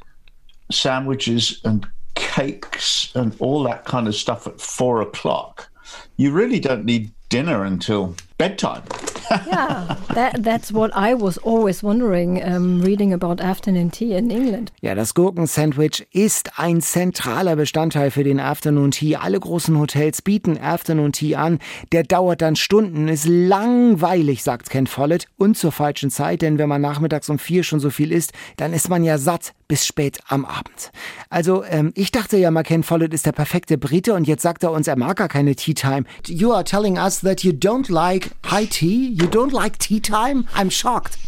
[0.71, 5.71] sandwiches and cakes and all that kind of stuff at four o'clock,
[6.17, 8.83] you really don't need dinner until bedtime.
[9.47, 14.73] yeah, that, that's what I was always wondering, um, reading about afternoon tea in England.
[14.81, 19.17] Ja, das Gurkensandwich ist ein zentraler Bestandteil für den Afternoon Tea.
[19.17, 21.59] Alle großen Hotels bieten Afternoon Tea an.
[21.93, 26.69] Der dauert dann Stunden, ist langweilig, sagt Ken Follett, und zur falschen Zeit, denn wenn
[26.69, 30.21] man nachmittags um vier schon so viel isst, dann ist man ja satt bis spät
[30.29, 30.93] am Abend.
[31.29, 34.63] Also, ähm, ich dachte ja mal, Ken Follett ist der perfekte Brite und jetzt sagt
[34.63, 36.05] er uns, er mag gar keine Tea Time.
[36.27, 39.07] You are telling us that you don't like high tea?
[39.09, 40.49] You don't like tea time?
[40.55, 41.19] I'm shocked.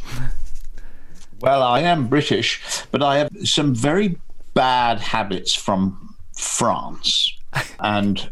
[1.41, 4.19] Well, I am British, but I have some very
[4.55, 7.33] bad habits from France.
[7.81, 8.31] and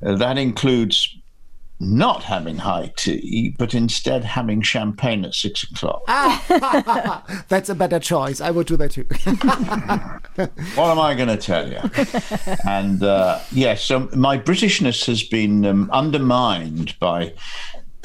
[0.00, 1.18] that includes
[1.80, 6.04] not having high tea, but instead having champagne at six o'clock.
[7.48, 8.40] That's a better choice.
[8.40, 9.04] I would do that too.
[10.74, 11.78] what am I going to tell you?
[12.66, 17.34] and uh, yes, yeah, so my Britishness has been um, undermined by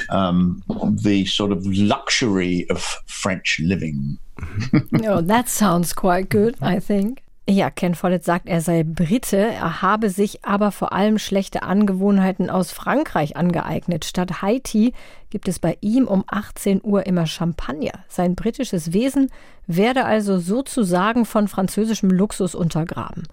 [0.09, 0.63] um,
[1.03, 4.17] the sort of luxury of French living.
[5.05, 7.23] oh, that sounds quite good, I think.
[7.49, 12.49] Ja, Ken Follett sagt, er sei Brite, er habe sich aber vor allem schlechte Angewohnheiten
[12.49, 14.05] aus Frankreich angeeignet.
[14.05, 14.93] Statt Haiti
[15.29, 18.05] gibt es bei ihm um 18 Uhr immer Champagner.
[18.07, 19.29] Sein britisches Wesen
[19.67, 23.23] werde also sozusagen von französischem Luxus untergraben.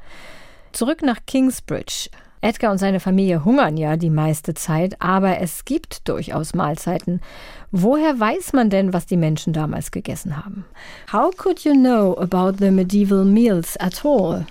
[0.73, 2.11] Zurück nach Kingsbridge.
[2.43, 7.21] Edgar und seine Familie hungern ja die meiste Zeit, aber es gibt durchaus Mahlzeiten.
[7.71, 10.65] Woher weiß man denn, was die Menschen damals gegessen haben?
[11.13, 14.47] How could you know about the medieval meals at all?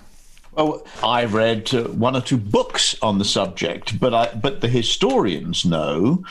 [0.52, 4.67] Well, I read uh, one or two books on the subject, but I, but the
[4.67, 6.23] historians know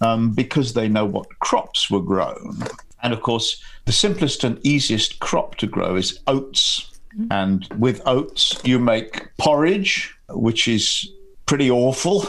[0.00, 2.62] um, because they know what crops were grown.
[3.02, 6.91] And of course, the simplest and easiest crop to grow is oats.
[7.30, 11.10] And with oats, you make porridge, which is
[11.46, 12.22] pretty awful.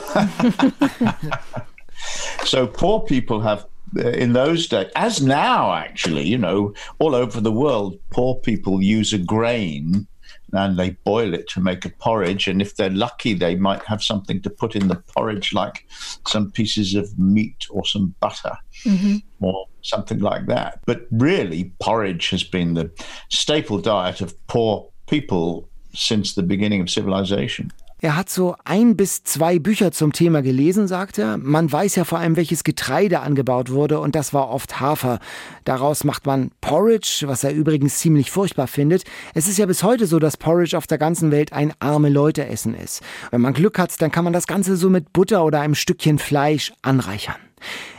[2.43, 3.65] so poor people have
[3.98, 8.82] uh, in those days, as now actually, you know, all over the world, poor people
[8.82, 10.08] use a grain
[10.54, 12.48] and they boil it to make a porridge.
[12.48, 15.88] And if they're lucky, they might have something to put in the porridge, like
[16.28, 19.18] some pieces of meat or some butter mm-hmm.
[19.44, 20.80] or something like that.
[20.86, 22.92] But really, porridge has been the
[23.30, 27.72] staple diet of poor people since the beginning of civilization.
[28.04, 31.38] Er hat so ein bis zwei Bücher zum Thema gelesen, sagt er.
[31.38, 35.20] Man weiß ja vor allem, welches Getreide angebaut wurde und das war oft Hafer.
[35.63, 39.06] Daraus macht man Porridge, was er übrigens ziemlich furchtbar findet.
[39.34, 42.46] Es ist ja bis heute so, dass Porridge auf der ganzen Welt ein arme Leute
[42.46, 43.02] Essen ist.
[43.32, 46.20] Wenn man Glück hat, dann kann man das Ganze so mit Butter oder einem Stückchen
[46.20, 47.38] Fleisch anreichern.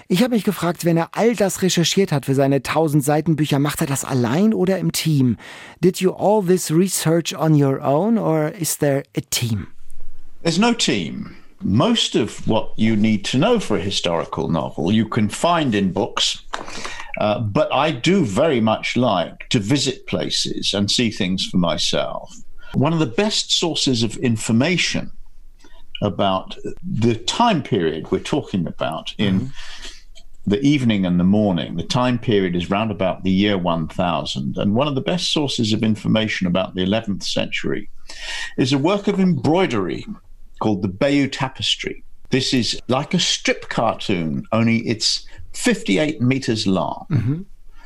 [0.09, 3.59] Ich habe mich gefragt, wenn er all das recherchiert hat für seine 1000 Seiten Bücher,
[3.59, 5.39] macht er das allein oder im Team?
[5.83, 9.69] Did you all this research on your own or is there a team?
[10.45, 11.39] There's no team.
[11.63, 15.91] Most of what you need to know for a historical novel you can find in
[15.91, 16.43] books.
[17.19, 22.31] Uh, but I do very much like to visit places and see things for myself.
[22.75, 25.13] One of the best sources of information
[26.03, 30.51] about the time period we're talking about in mm-hmm.
[30.51, 31.77] the evening and the morning.
[31.77, 34.59] The time period is round about the year 1000.
[34.59, 37.89] And one of the best sources of information about the 11th century
[38.59, 40.05] is a work of embroidery
[40.65, 42.03] called the Bayeux Tapestry.
[42.31, 47.05] This is like a strip cartoon, only it's 58 meters long.
[47.11, 47.43] Mm-hmm.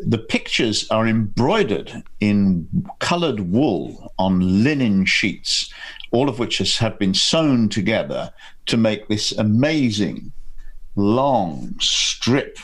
[0.09, 2.69] The pictures are embroidered in
[3.01, 5.75] colored wool on linen sheets,
[6.13, 8.33] all of which has, have been sewn together
[8.67, 10.31] to make this amazing
[10.95, 12.61] long strip.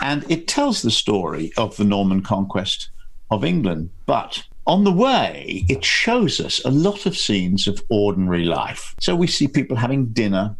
[0.00, 2.88] And it tells the story of the Norman conquest
[3.30, 8.44] of England, but on the way, it shows us a lot of scenes of ordinary
[8.44, 8.94] life.
[9.00, 10.56] So we see people having dinner,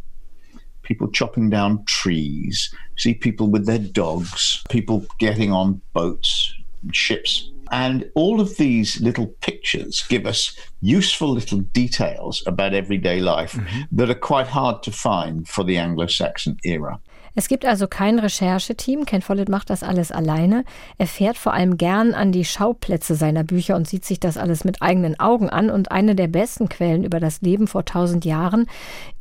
[0.81, 6.53] people chopping down trees, see people with their dogs, people getting on boats,
[6.91, 7.49] ships.
[7.71, 13.83] And all of these little pictures give us useful little details about everyday life mm-hmm.
[13.93, 16.99] that are quite hard to find for the Anglo Saxon era.
[17.35, 19.05] Es gibt also kein Rechercheteam.
[19.05, 20.63] Ken Follett macht das alles alleine.
[20.97, 24.63] Er fährt vor allem gern an die Schauplätze seiner Bücher und sieht sich das alles
[24.63, 25.69] mit eigenen Augen an.
[25.69, 28.67] Und eine der besten Quellen über das Leben vor tausend Jahren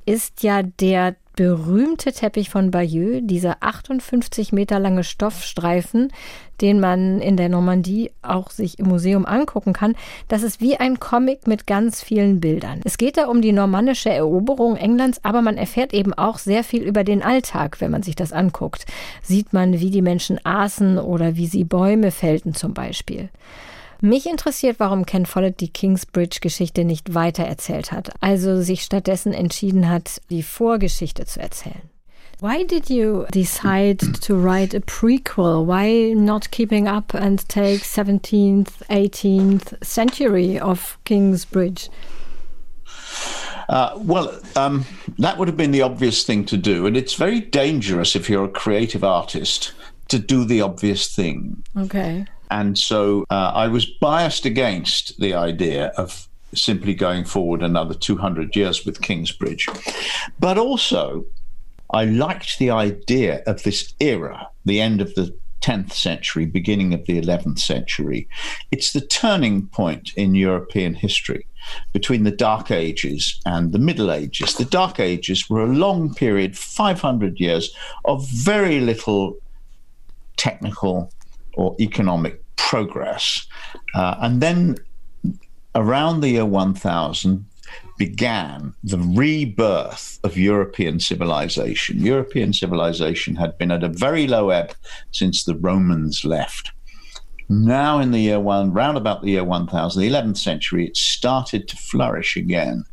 [0.05, 6.13] ist ja der berühmte Teppich von Bayeux, dieser 58 Meter lange Stoffstreifen,
[6.61, 9.97] den man in der Normandie auch sich im Museum angucken kann.
[10.29, 12.81] Das ist wie ein Comic mit ganz vielen Bildern.
[12.85, 16.83] Es geht da um die normannische Eroberung Englands, aber man erfährt eben auch sehr viel
[16.83, 18.87] über den Alltag, wenn man sich das anguckt.
[19.23, 23.29] Sieht man, wie die Menschen aßen oder wie sie Bäume fällten zum Beispiel.
[24.05, 30.21] Mich interessiert, warum Ken Follett die Kingsbridge-Geschichte nicht weitererzählt hat, also sich stattdessen entschieden hat,
[30.29, 31.83] die Vorgeschichte zu erzählen.
[32.41, 35.65] Why did you decide to write a prequel?
[35.65, 41.89] Why not keeping up and take 17th, 18th century of Kingsbridge?
[43.69, 44.85] Uh, well, um,
[45.19, 46.87] that would have been the obvious thing to do.
[46.87, 49.73] And it's very dangerous if you're a creative artist
[50.09, 51.63] to do the obvious thing.
[51.79, 52.27] Okay.
[52.53, 58.55] And so uh, I was biased against the idea of simply going forward another 200
[58.55, 59.67] years with Kingsbridge.
[60.39, 61.25] But also,
[61.95, 67.07] I liked the idea of this era, the end of the 10th century, beginning of
[67.07, 68.29] the 11th century.
[68.71, 71.47] It's the turning point in European history
[71.95, 74.57] between the Dark Ages and the Middle Ages.
[74.57, 79.37] The Dark Ages were a long period, 500 years, of very little
[80.37, 81.11] technical
[81.55, 82.42] or economic
[82.73, 83.47] progress.
[83.95, 84.77] Uh, and then
[85.75, 87.45] around the year 1000
[87.99, 92.01] began the rebirth of European civilization.
[92.01, 94.73] European civilization had been at a very low ebb
[95.11, 96.73] since the Romans left.
[97.51, 101.69] Now, in the year one, round about the year 1000, the 11th century, it started
[101.69, 102.85] to flourish again.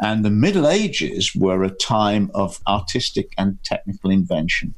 [0.00, 4.74] And the Middle Ages were a time of artistic and technical invention.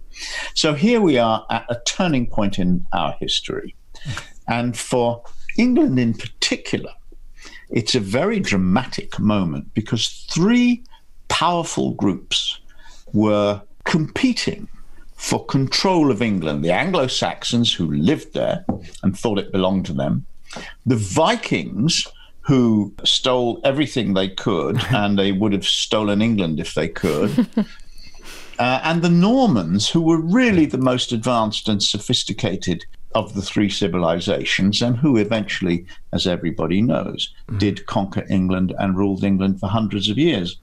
[0.55, 3.75] So here we are at a turning point in our history.
[4.49, 5.23] And for
[5.57, 6.93] England in particular,
[7.71, 10.83] it's a very dramatic moment because three
[11.29, 12.61] powerful groups
[13.13, 14.69] were competing
[15.15, 18.65] for control of England the Anglo Saxons, who lived there
[19.03, 20.27] and thought it belonged to them,
[20.85, 22.07] the Vikings,
[22.41, 27.49] who stole everything they could, and they would have stolen England if they could.
[28.57, 33.71] Uh, and the Normans, who were really the most advanced and sophisticated of the three
[33.71, 37.59] civilizations, and who eventually, as everybody knows, mm.
[37.59, 40.59] did conquer England and ruled England for hundreds of years.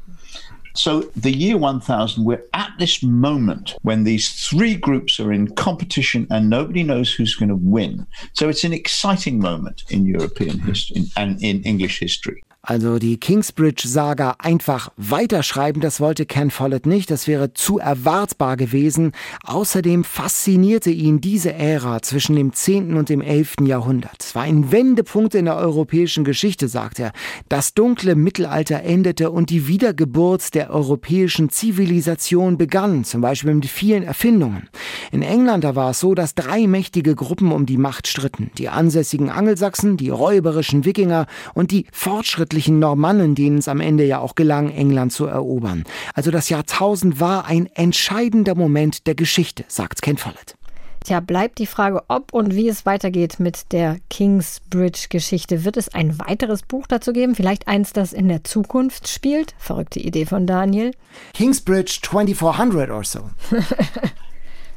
[0.74, 6.28] So, the year 1000, we're at this moment when these three groups are in competition
[6.30, 8.08] and nobody knows who's going to win.
[8.34, 12.42] So, it's an exciting moment in European history and in English history.
[12.64, 19.14] Also die Kingsbridge-Saga einfach weiterschreiben, das wollte Ken Follett nicht, das wäre zu erwartbar gewesen.
[19.44, 22.96] Außerdem faszinierte ihn diese Ära zwischen dem 10.
[22.98, 23.56] und dem 11.
[23.62, 24.18] Jahrhundert.
[24.20, 27.14] Es war ein Wendepunkt in der europäischen Geschichte, sagt er.
[27.50, 34.04] Das dunkle Mittelalter endete und die Wiedergeburt der europäischen Zivilisation begann, zum Beispiel mit vielen
[34.04, 34.70] Erfindungen.
[35.12, 38.52] In England da war es so, dass drei mächtige Gruppen um die Macht stritten.
[38.60, 44.06] Die ansässigen Angelsachsen, die räuberischen Wikinger und die Fortschritte fortschrittlichen Normannen, denen es am Ende
[44.06, 45.86] ja auch gelang, England zu erobern.
[46.14, 50.56] Also das Jahrtausend war ein entscheidender Moment der Geschichte, sagt Ken Follett.
[51.04, 55.64] Tja, bleibt die Frage, ob und wie es weitergeht mit der Kingsbridge-Geschichte.
[55.64, 57.34] Wird es ein weiteres Buch dazu geben?
[57.34, 59.56] Vielleicht eins, das in der Zukunft spielt?
[59.58, 60.92] Verrückte Idee von Daniel.
[61.34, 63.30] Kingsbridge 2400 or so.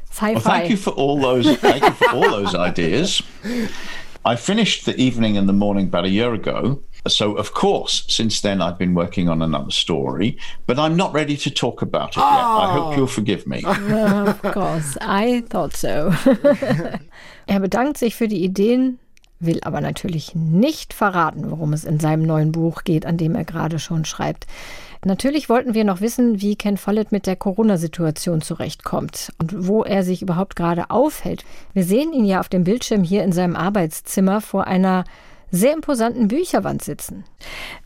[0.09, 0.33] Sci-fi.
[0.33, 1.57] Well, thank you for all those.
[1.57, 3.21] Thank you for all those ideas.
[4.23, 6.79] I finished the evening and the morning about a year ago.
[7.07, 11.37] So, of course, since then I've been working on another story, but I'm not ready
[11.37, 12.31] to talk about it oh.
[12.31, 12.69] yet.
[12.69, 13.63] I hope you'll forgive me.
[13.65, 16.13] of course, I thought so.
[17.47, 18.97] er bedankt sich für die Ideen,
[19.39, 23.43] will aber natürlich nicht verraten, worum es in seinem neuen Buch geht, an dem er
[23.43, 24.47] gerade schon schreibt.
[25.03, 30.03] Natürlich wollten wir noch wissen, wie Ken Follett mit der Corona-Situation zurechtkommt und wo er
[30.03, 31.45] sich überhaupt gerade aufhält.
[31.73, 35.03] Wir sehen ihn ja auf dem Bildschirm hier in seinem Arbeitszimmer vor einer
[35.51, 37.23] sehr imposanten Bücherwand sitzen.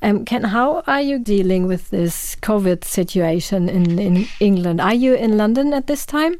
[0.01, 4.81] Um, Ken, how are you dealing with this COVID situation in, in England?
[4.81, 6.35] Are you in London at this time?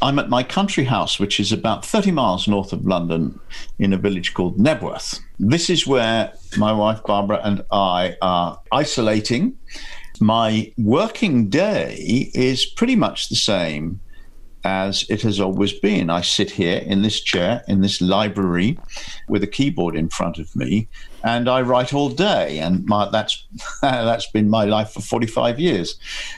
[0.00, 3.38] I'm at my country house, which is about 30 miles north of London
[3.78, 5.20] in a village called Nebworth.
[5.40, 9.56] This is where my wife Barbara and I are isolating
[10.20, 14.00] My working day is pretty much the same
[14.64, 16.10] as it has always been.
[16.10, 18.78] I sit here in this chair, in this library,
[19.28, 20.88] with a keyboard in front of me,
[21.24, 22.58] and I write all day.
[22.58, 23.46] And my, that's
[23.82, 25.96] that's been my life for 45 years.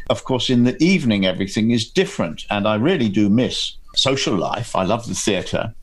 [0.08, 4.76] Of course, in the evening, everything is different, and I really do miss social life.
[4.76, 5.74] I love the theatre.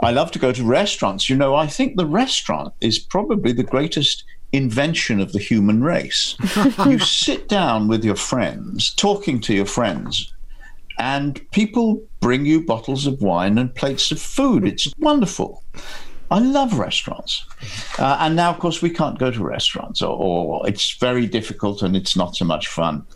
[0.00, 1.28] I love to go to restaurants.
[1.28, 6.36] You know, I think the restaurant is probably the greatest invention of the human race.
[6.86, 10.32] you sit down with your friends, talking to your friends,
[10.98, 14.66] and people bring you bottles of wine and plates of food.
[14.66, 15.62] It's wonderful.
[16.30, 17.46] I love restaurants.
[17.98, 21.82] Uh, and now, of course, we can't go to restaurants, or, or, it's very difficult
[21.82, 23.06] and it's not so much fun.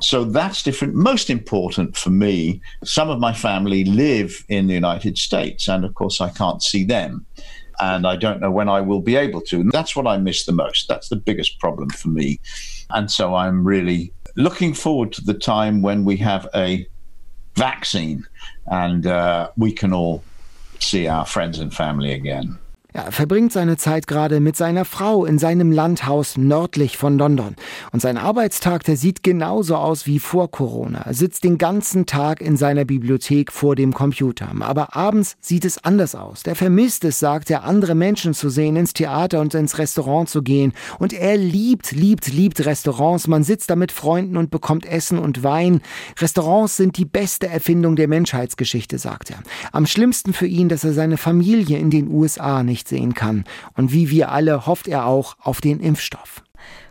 [0.00, 0.94] So that's different.
[0.94, 5.94] Most important for me, some of my family live in the United States, and of
[5.94, 7.26] course, I can't see them.
[7.80, 9.60] And I don't know when I will be able to.
[9.60, 10.86] And that's what I miss the most.
[10.88, 12.38] That's the biggest problem for me.
[12.90, 16.86] And so I'm really looking forward to the time when we have a
[17.54, 18.26] vaccine
[18.66, 20.22] and uh, we can all
[20.80, 22.58] see our friends and family again.
[22.96, 27.56] Er verbringt seine Zeit gerade mit seiner Frau in seinem Landhaus nördlich von London.
[27.90, 31.00] Und sein Arbeitstag, der sieht genauso aus wie vor Corona.
[31.00, 34.48] Er sitzt den ganzen Tag in seiner Bibliothek vor dem Computer.
[34.60, 36.44] Aber abends sieht es anders aus.
[36.44, 40.42] Der vermisst es, sagt er, andere Menschen zu sehen, ins Theater und ins Restaurant zu
[40.42, 40.72] gehen.
[41.00, 43.26] Und er liebt, liebt, liebt Restaurants.
[43.26, 45.80] Man sitzt da mit Freunden und bekommt Essen und Wein.
[46.20, 49.38] Restaurants sind die beste Erfindung der Menschheitsgeschichte, sagt er.
[49.72, 53.44] Am schlimmsten für ihn, dass er seine Familie in den USA nicht nicht sehen kann.
[53.76, 56.42] Und wie wir alle hofft er auch auf den Impfstoff.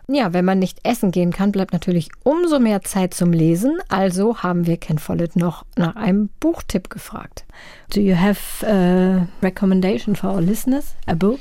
[0.06, 3.78] Ja, wenn man nicht essen gehen kann, bleibt natürlich umso mehr Zeit zum Lesen.
[3.88, 7.46] Also haben wir Ken Follett noch nach einem Buchtipp gefragt.
[7.94, 10.94] Do you have a recommendation for our listeners?
[11.06, 11.40] A book?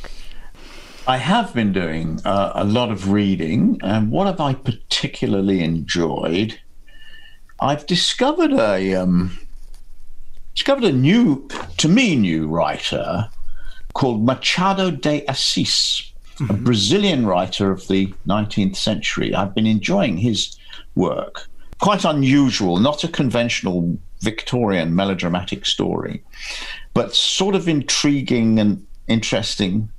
[1.06, 6.58] I have been doing uh, a lot of reading, and what have I particularly enjoyed?
[7.60, 9.38] I've discovered a um,
[10.56, 13.30] discovered a new, to me, new writer
[13.94, 16.50] called Machado de Assis, mm-hmm.
[16.50, 19.34] a Brazilian writer of the 19th century.
[19.34, 20.58] I've been enjoying his
[20.96, 21.48] work.
[21.80, 26.24] Quite unusual, not a conventional Victorian melodramatic story,
[26.94, 29.90] but sort of intriguing and interesting.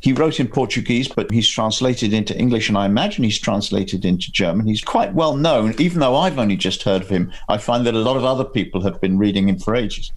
[0.00, 4.30] He wrote in Portuguese, but he's translated into English, and I imagine he's translated into
[4.32, 4.66] German.
[4.66, 7.32] He's quite well known, even though I've only just heard of him.
[7.48, 10.10] I find that a lot of other people have been reading him for ages.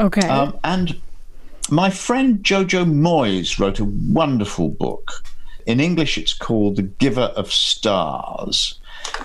[0.00, 0.26] Okay.
[0.28, 1.00] Um, and
[1.70, 5.10] my friend Jojo Moyes wrote a wonderful book.
[5.66, 8.80] In English, it's called The Giver of Stars.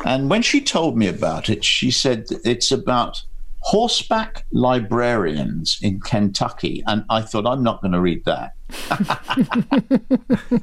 [0.05, 3.23] And when she told me about it, she said it's about
[3.59, 6.83] horseback librarians in Kentucky.
[6.87, 8.53] And I thought, I'm not going to read that.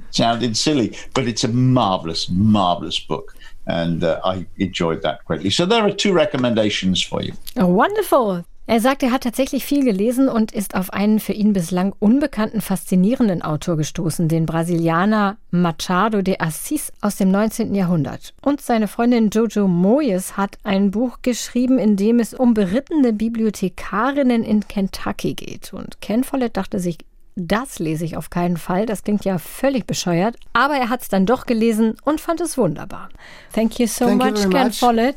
[0.10, 3.36] Sounded silly, but it's a marvelous, marvelous book.
[3.66, 5.50] And uh, I enjoyed that greatly.
[5.50, 7.32] So there are two recommendations for you.
[7.56, 8.44] Oh, wonderful.
[8.66, 12.62] Er sagt, er hat tatsächlich viel gelesen und ist auf einen für ihn bislang unbekannten,
[12.62, 17.74] faszinierenden Autor gestoßen, den Brasilianer Machado de Assis aus dem 19.
[17.74, 18.32] Jahrhundert.
[18.40, 24.42] Und seine Freundin Jojo Moyes hat ein Buch geschrieben, in dem es um berittene Bibliothekarinnen
[24.42, 25.74] in Kentucky geht.
[25.74, 26.96] Und Ken Follett dachte sich,
[27.36, 28.86] das lese ich auf keinen Fall.
[28.86, 30.36] Das klingt ja völlig bescheuert.
[30.52, 33.08] Aber er hat es dann doch gelesen und fand es wunderbar.
[33.52, 34.78] Thank you so Thank much, you Ken much.
[34.78, 35.16] Follett.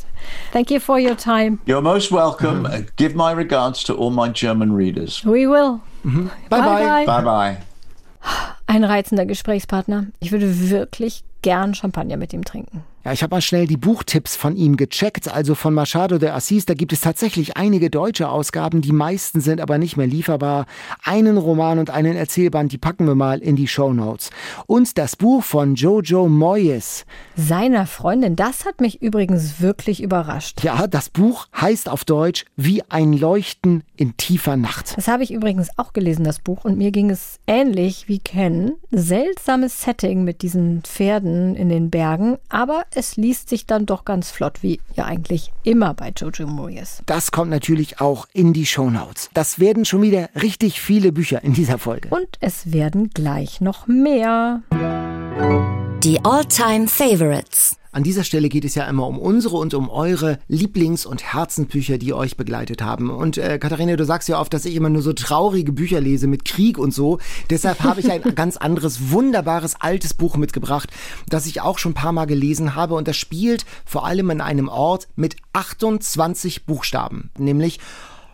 [0.52, 1.60] Thank you for your time.
[1.66, 2.66] You're most welcome.
[2.66, 5.24] Uh, Give my regards to all my German readers.
[5.24, 5.82] We will.
[6.50, 7.06] Bye bye.
[7.06, 8.54] Bye bye.
[8.68, 10.08] Ein reizender Gesprächspartner.
[10.20, 12.84] Ich würde wirklich gern Champagner mit ihm trinken.
[13.06, 16.66] Ja, ich habe mal schnell die Buchtipps von ihm gecheckt, also von Machado de Assis.
[16.66, 20.66] Da gibt es tatsächlich einige deutsche Ausgaben, die meisten sind aber nicht mehr lieferbar.
[21.06, 24.30] Einen Roman und einen Erzählband, die packen wir mal in die Show Notes.
[24.66, 27.06] Und das Buch von Jojo Moyes.
[27.38, 30.62] Seiner Freundin, das hat mich übrigens wirklich überrascht.
[30.66, 34.98] Ja, das Buch heißt auf Deutsch Wie ein Leuchten in tiefer Nacht.
[34.98, 38.57] Das habe ich übrigens auch gelesen, das Buch, und mir ging es ähnlich wie Ken.
[38.92, 44.32] Seltsames Setting mit diesen Pferden in den Bergen, aber es liest sich dann doch ganz
[44.32, 47.02] flott, wie ja eigentlich immer bei Jojo Moyes.
[47.06, 49.30] Das kommt natürlich auch in die Show Notes.
[49.34, 52.10] Das werden schon wieder richtig viele Bücher in dieser Folge.
[52.10, 54.62] Und es werden gleich noch mehr.
[56.04, 57.77] Die All-Time Favorites.
[57.98, 61.98] An dieser Stelle geht es ja immer um unsere und um eure Lieblings- und Herzensbücher,
[61.98, 63.10] die euch begleitet haben.
[63.10, 66.28] Und äh, Katharina, du sagst ja oft, dass ich immer nur so traurige Bücher lese
[66.28, 67.18] mit Krieg und so.
[67.50, 70.92] Deshalb habe ich ein ganz anderes, wunderbares, altes Buch mitgebracht,
[71.28, 72.94] das ich auch schon ein paar Mal gelesen habe.
[72.94, 77.80] Und das spielt vor allem in einem Ort mit 28 Buchstaben, nämlich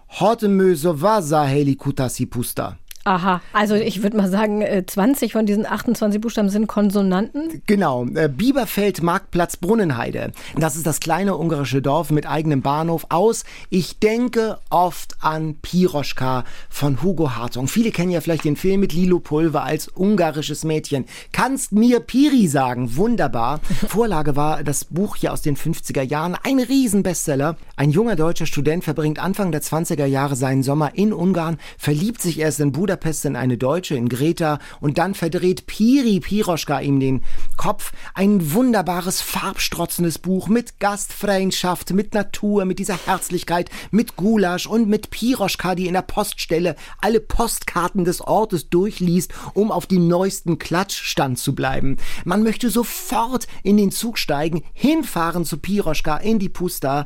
[0.09, 2.77] Hortemö Sovasa Helikutasi Pusta.
[3.05, 7.61] Aha, also ich würde mal sagen, 20 äh, von diesen 28 Buchstaben sind Konsonanten.
[7.65, 10.31] Genau, äh, Bieberfeld, Marktplatz, Brunnenheide.
[10.55, 13.43] Das ist das kleine ungarische Dorf mit eigenem Bahnhof aus.
[13.69, 17.67] Ich denke oft an Piroschka von Hugo Hartung.
[17.67, 21.03] Viele kennen ja vielleicht den Film mit Lilo Pulver als ungarisches Mädchen.
[21.33, 22.95] Kannst mir Piri sagen?
[22.95, 23.59] Wunderbar.
[23.89, 26.37] Vorlage war das Buch hier aus den 50er Jahren.
[26.41, 27.57] Ein Riesenbestseller.
[27.75, 32.39] Ein junger deutscher Student verbringt Anfang der 20er Jahre seinen Sommer in Ungarn, verliebt sich
[32.39, 36.99] erst in Budapest Budapest in eine Deutsche, in Greta, und dann verdreht Piri Piroschka ihm
[36.99, 37.23] den
[37.57, 37.91] Kopf.
[38.13, 45.09] Ein wunderbares, farbstrotzendes Buch mit Gastfreundschaft, mit Natur, mit dieser Herzlichkeit, mit Gulasch und mit
[45.09, 51.39] Piroschka, die in der Poststelle alle Postkarten des Ortes durchliest, um auf dem neuesten Klatschstand
[51.39, 51.97] zu bleiben.
[52.25, 57.05] Man möchte sofort in den Zug steigen, hinfahren zu Piroschka in die Pusta.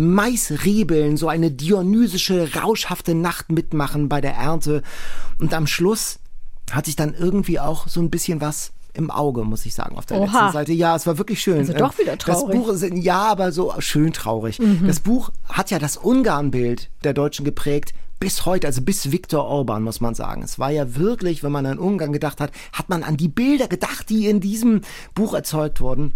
[0.00, 4.82] Maisriebeln, so eine dionysische, rauschhafte Nacht mitmachen bei der Ernte.
[5.38, 6.18] Und am Schluss
[6.70, 10.06] hat sich dann irgendwie auch so ein bisschen was im Auge, muss ich sagen, auf
[10.06, 10.24] der Oha.
[10.24, 10.72] letzten Seite.
[10.72, 11.58] Ja, es war wirklich schön.
[11.58, 12.56] Also doch wieder traurig.
[12.56, 14.58] Das Buch ist, ja, aber so schön traurig.
[14.58, 14.86] Mhm.
[14.86, 17.92] Das Buch hat ja das Ungarn-Bild der Deutschen geprägt.
[18.18, 20.42] Bis heute, also bis Viktor Orban, muss man sagen.
[20.42, 23.66] Es war ja wirklich, wenn man an Ungarn gedacht hat, hat man an die Bilder
[23.66, 24.82] gedacht, die in diesem
[25.14, 26.12] Buch erzeugt wurden.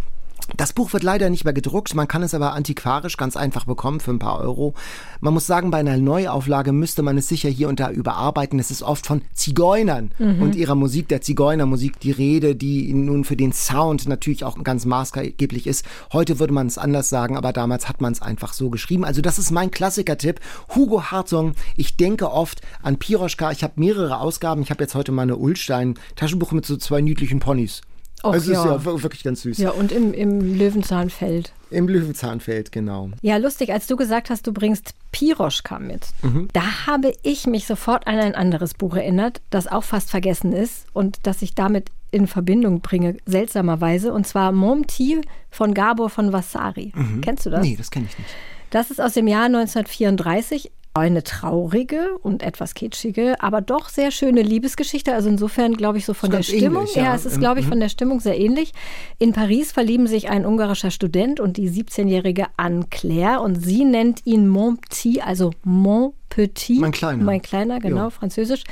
[0.57, 3.99] Das Buch wird leider nicht mehr gedruckt, man kann es aber antiquarisch ganz einfach bekommen
[3.99, 4.75] für ein paar Euro.
[5.21, 8.59] Man muss sagen, bei einer Neuauflage müsste man es sicher hier und da überarbeiten.
[8.59, 10.43] Es ist oft von Zigeunern mhm.
[10.43, 14.85] und ihrer Musik, der Zigeunermusik, die Rede, die nun für den Sound natürlich auch ganz
[14.85, 15.87] maßgeblich ist.
[16.13, 19.05] Heute würde man es anders sagen, aber damals hat man es einfach so geschrieben.
[19.05, 20.41] Also das ist mein Klassiker-Tipp.
[20.75, 23.51] Hugo Hartung, ich denke oft an Piroschka.
[23.51, 24.63] Ich habe mehrere Ausgaben.
[24.63, 27.81] Ich habe jetzt heute meine Ulstein-Taschenbuch mit so zwei niedlichen Ponys.
[28.25, 28.77] Och, also ja.
[28.77, 29.59] ist ja wirklich ganz süß.
[29.59, 31.53] Ja, und im, im Löwenzahnfeld.
[31.71, 33.11] Im Löwenzahnfeld, genau.
[33.21, 36.07] Ja, lustig, als du gesagt hast, du bringst Piroschka mit.
[36.23, 36.49] Mhm.
[36.55, 40.87] Da habe ich mich sofort an ein anderes Buch erinnert, das auch fast vergessen ist
[40.95, 44.13] und das ich damit in Verbindung bringe, seltsamerweise.
[44.13, 45.21] Und zwar Momti
[45.51, 46.93] von Gabor von Vasari.
[46.95, 47.21] Mhm.
[47.21, 47.63] Kennst du das?
[47.63, 48.31] Nee, das kenne ich nicht.
[48.71, 54.43] Das ist aus dem Jahr 1934 eine traurige und etwas kitschige, aber doch sehr schöne
[54.43, 55.13] Liebesgeschichte.
[55.13, 56.83] Also insofern glaube ich so von der Stimmung.
[56.83, 57.03] Ähnlich, ja.
[57.05, 57.15] ja.
[57.17, 57.71] es ist glaube ich mhm.
[57.71, 58.73] von der Stimmung sehr ähnlich.
[59.19, 64.25] In Paris verlieben sich ein ungarischer Student und die 17-jährige Anne Claire und sie nennt
[64.25, 66.81] ihn Mon Petit, also Mon Petit.
[66.81, 67.25] Mein Kleiner.
[67.25, 68.11] Mein Kleiner, genau, ja.
[68.11, 68.63] französisch.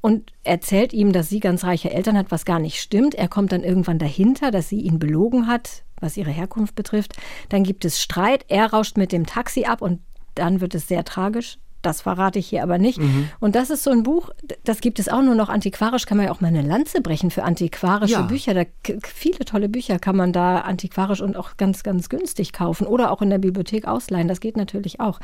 [0.00, 3.16] Und erzählt ihm, dass sie ganz reiche Eltern hat, was gar nicht stimmt.
[3.16, 7.14] Er kommt dann irgendwann dahinter, dass sie ihn belogen hat, was ihre Herkunft betrifft.
[7.48, 8.44] Dann gibt es Streit.
[8.48, 10.00] Er rauscht mit dem Taxi ab und
[10.34, 11.58] dann wird es sehr tragisch.
[11.84, 12.98] Das verrate ich hier aber nicht.
[12.98, 13.28] Mhm.
[13.40, 14.30] Und das ist so ein Buch,
[14.64, 17.30] das gibt es auch nur noch antiquarisch, kann man ja auch mal eine Lanze brechen
[17.30, 18.22] für antiquarische ja.
[18.22, 18.54] Bücher.
[18.54, 18.64] Da,
[19.06, 23.22] viele tolle Bücher kann man da antiquarisch und auch ganz, ganz günstig kaufen oder auch
[23.22, 24.28] in der Bibliothek ausleihen.
[24.28, 25.20] Das geht natürlich auch.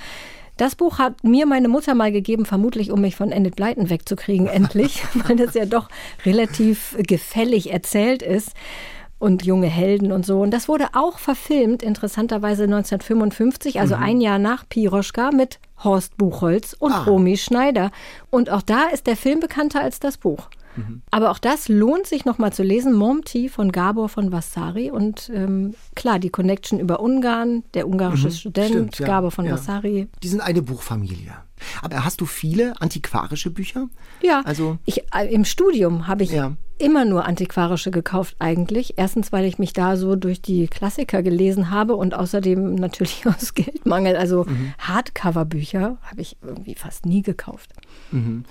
[0.56, 4.46] Das Buch hat mir meine Mutter mal gegeben, vermutlich um mich von Enid Blyton wegzukriegen,
[4.46, 5.88] endlich, weil das ja doch
[6.26, 8.52] relativ gefällig erzählt ist
[9.20, 10.40] und junge Helden und so.
[10.40, 14.02] Und das wurde auch verfilmt, interessanterweise 1955, also mhm.
[14.02, 17.04] ein Jahr nach Piroschka mit Horst Buchholz und ah.
[17.04, 17.92] Romy Schneider.
[18.30, 20.48] Und auch da ist der Film bekannter als das Buch.
[20.76, 21.02] Mhm.
[21.10, 22.92] Aber auch das lohnt sich nochmal zu lesen.
[22.94, 24.90] Momti von Gabor von Vassari.
[24.90, 28.32] Und ähm, klar, die Connection über Ungarn, der ungarische mhm.
[28.32, 29.06] Student, Stimmt, ja.
[29.06, 29.52] Gabor von ja.
[29.52, 30.08] Vassari.
[30.22, 31.34] Die sind eine Buchfamilie.
[31.82, 33.88] Aber hast du viele antiquarische Bücher?
[34.22, 34.42] Ja.
[34.44, 36.56] Also ich, äh, Im Studium habe ich ja.
[36.78, 38.94] immer nur antiquarische gekauft eigentlich.
[38.96, 43.54] Erstens, weil ich mich da so durch die Klassiker gelesen habe und außerdem natürlich aus
[43.54, 44.16] Geldmangel.
[44.16, 44.72] Also mhm.
[44.78, 47.72] Hardcover-Bücher habe ich irgendwie fast nie gekauft.
[48.10, 48.44] Mhm.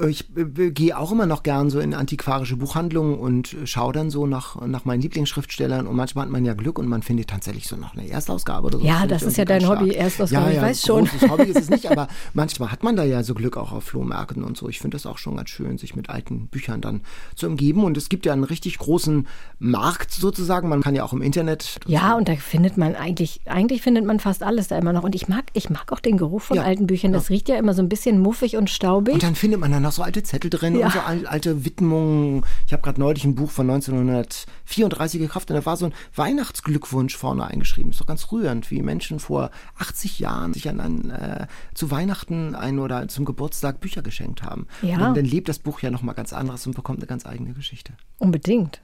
[0.00, 4.26] Ich äh, gehe auch immer noch gern so in antiquarische Buchhandlungen und schaue dann so
[4.26, 7.76] nach, nach meinen Lieblingsschriftstellern und manchmal hat man ja Glück und man findet tatsächlich so
[7.76, 8.86] noch eine Erstausgabe oder so.
[8.86, 11.04] Ja, das ist ja dein Hobby, Erstausgabe, ja, ja, ich weiß schon.
[11.04, 13.84] Großes Hobby ist es nicht, aber manchmal hat man da ja so Glück auch auf
[13.84, 14.70] Flohmärkten und so.
[14.70, 17.02] Ich finde das auch schon ganz schön, sich mit alten Büchern dann
[17.34, 19.26] zu umgeben und es gibt ja einen richtig großen
[19.58, 20.70] Markt sozusagen.
[20.70, 21.80] Man kann ja auch im Internet.
[21.86, 25.14] Ja, und da findet man eigentlich, eigentlich findet man fast alles da immer noch und
[25.14, 27.12] ich mag, ich mag auch den Geruch von ja, alten Büchern.
[27.12, 29.12] Das riecht ja immer so ein bisschen muffig und staubig.
[29.12, 30.86] Und dann findet man dann noch so alte Zettel drin ja.
[30.86, 32.44] und so alte Widmungen.
[32.66, 37.16] Ich habe gerade neulich ein Buch von 1934 gekauft und da war so ein Weihnachtsglückwunsch
[37.16, 37.90] vorne eingeschrieben.
[37.90, 42.54] Ist doch ganz rührend, wie Menschen vor 80 Jahren sich an, an äh, zu Weihnachten
[42.54, 44.66] ein oder zum Geburtstag Bücher geschenkt haben.
[44.80, 44.94] Ja.
[44.94, 47.52] Und dann, dann lebt das Buch ja nochmal ganz anderes und bekommt eine ganz eigene
[47.52, 47.92] Geschichte.
[48.18, 48.80] Unbedingt.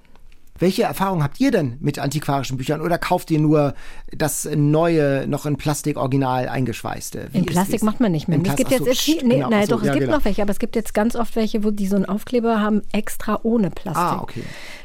[0.58, 3.74] Welche Erfahrung habt ihr denn mit antiquarischen Büchern oder kauft ihr nur
[4.10, 7.28] das neue, noch in Plastik original eingeschweißte?
[7.32, 8.38] Wie in Plastik macht man nicht mehr.
[8.44, 10.16] Es gibt jetzt, nee, genau, nein, so, doch, es gibt genau.
[10.16, 12.82] noch welche, aber es gibt jetzt ganz oft welche, wo die so einen Aufkleber haben,
[12.92, 14.02] extra ohne Plastik.
[14.02, 14.42] Ah, okay.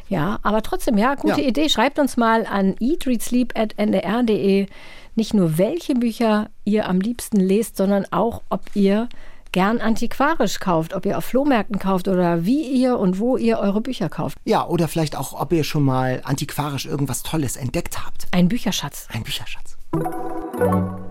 [0.09, 1.47] Ja, aber trotzdem, ja, gute ja.
[1.47, 1.69] Idee.
[1.69, 4.67] Schreibt uns mal an eatreadsleep.ndr.de
[5.15, 9.09] nicht nur welche Bücher ihr am liebsten lest, sondern auch, ob ihr
[9.53, 13.79] gern antiquarisch kauft, ob ihr auf Flohmärkten kauft oder wie ihr und wo ihr eure
[13.79, 14.37] Bücher kauft.
[14.43, 18.27] Ja, oder vielleicht auch, ob ihr schon mal antiquarisch irgendwas Tolles entdeckt habt.
[18.31, 19.07] Ein Bücherschatz.
[19.13, 19.72] Ein Bücherschatz.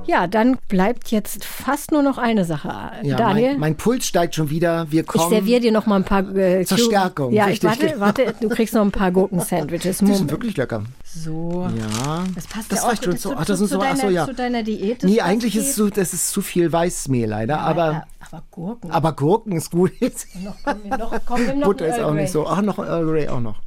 [0.05, 2.68] Ja, dann bleibt jetzt fast nur noch eine Sache.
[3.03, 4.91] Ja, Daniel, Mein, mein Puls steigt schon wieder.
[4.91, 5.30] Wir ich kommen.
[5.30, 8.49] serviere dir noch mal ein paar äh, Zur Stärkung, Ja, richtig, ich warte, warte, du
[8.49, 9.99] kriegst noch ein paar Gurken-Sandwiches.
[9.99, 10.83] Die sind wirklich lecker.
[11.05, 11.68] So.
[11.76, 12.24] Ja.
[12.35, 13.30] Das passt das ja auch reicht schon so.
[13.30, 14.26] zu, Ach, das zu, so, zu, ach deiner, so, ja.
[14.26, 15.05] zu deiner Diät.
[15.05, 18.91] Nee, eigentlich ist es, so, das ist zu viel Weißmehl leider, aber, aber Gurken.
[18.91, 19.93] aber Gurken ist gut.
[20.01, 20.26] Jetzt.
[20.43, 22.47] noch, komm, noch, komm, noch Butter ist auch nicht so.
[22.47, 23.61] Ach, noch ein Earl Grey auch noch.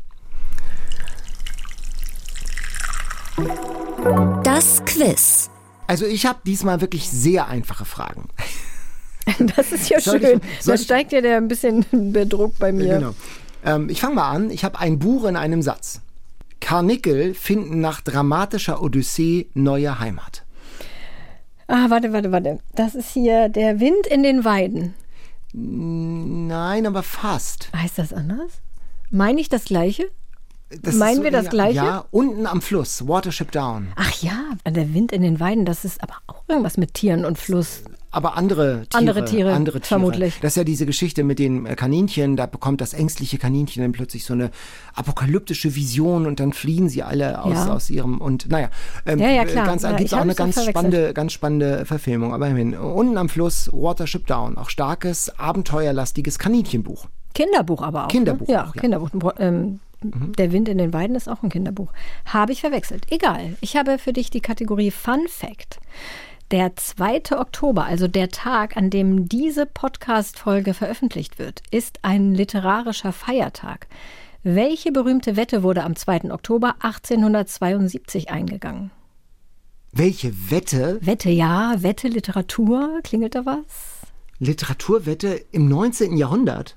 [4.43, 5.49] Das Quiz.
[5.87, 8.29] Also ich habe diesmal wirklich sehr einfache Fragen.
[9.39, 10.41] Das ist ja Soll ich- schön.
[10.59, 11.83] soll da ich- steigt ja der ein bisschen
[12.13, 12.99] der Druck bei mir.
[12.99, 13.15] Genau.
[13.65, 14.51] Ähm, ich fange mal an.
[14.51, 16.01] Ich habe ein Buch in einem Satz.
[16.61, 20.43] Karnickel finden nach dramatischer Odyssee neue Heimat.
[21.65, 22.59] Ah, warte, warte, warte.
[22.75, 24.93] Das ist hier der Wind in den Weiden.
[25.53, 27.69] Nein, aber fast.
[27.75, 28.51] Heißt das anders?
[29.09, 30.11] Meine ich das Gleiche?
[30.95, 31.75] Meinen ist wir das Gleiche?
[31.75, 33.87] Ja, unten am Fluss, Watership Down.
[33.95, 37.37] Ach ja, der Wind in den Weiden, das ist aber auch irgendwas mit Tieren und
[37.37, 37.83] Fluss.
[38.11, 38.97] Aber andere Tiere.
[38.97, 39.87] Andere Tiere, andere Tiere.
[39.87, 40.39] vermutlich.
[40.41, 42.37] Das ist ja diese Geschichte mit den äh, Kaninchen.
[42.37, 44.51] Da bekommt das ängstliche Kaninchen dann plötzlich so eine
[44.93, 47.73] apokalyptische Vision und dann fliehen sie alle aus, Ja.
[47.73, 48.19] aus ihrem.
[48.21, 48.69] Und naja,
[49.05, 49.65] ähm, Ja, ja, klar.
[49.65, 52.33] Ganz, Ja, gibt's auch eine ganz spannende, ganz spannende Verfilmung.
[52.33, 54.57] Aber immerhin, unten am Fluss, Watership Down.
[54.57, 57.07] Auch starkes, abenteuerlastiges Kaninchenbuch.
[57.33, 58.07] Kinderbuch aber auch.
[58.07, 58.53] Kinderbuch Ne?
[58.53, 58.81] Ja, auch, ja.
[58.81, 59.33] Kinderbuch.
[59.39, 59.81] Ähm,
[60.37, 61.91] Der Wind in den Weiden ist auch ein Kinderbuch.
[62.25, 63.05] Habe ich verwechselt.
[63.11, 63.55] Egal.
[63.61, 65.79] Ich habe für dich die Kategorie Fun Fact.
[66.51, 67.37] Der 2.
[67.39, 73.87] Oktober, also der Tag, an dem diese Podcast-Folge veröffentlicht wird, ist ein literarischer Feiertag.
[74.43, 76.31] Welche berühmte Wette wurde am 2.
[76.31, 78.91] Oktober 1872 eingegangen?
[79.91, 84.01] Welche Wette, Wette ja, Wette Literatur, klingelt da was?
[84.37, 86.15] Literaturwette im 19.
[86.15, 86.75] Jahrhundert?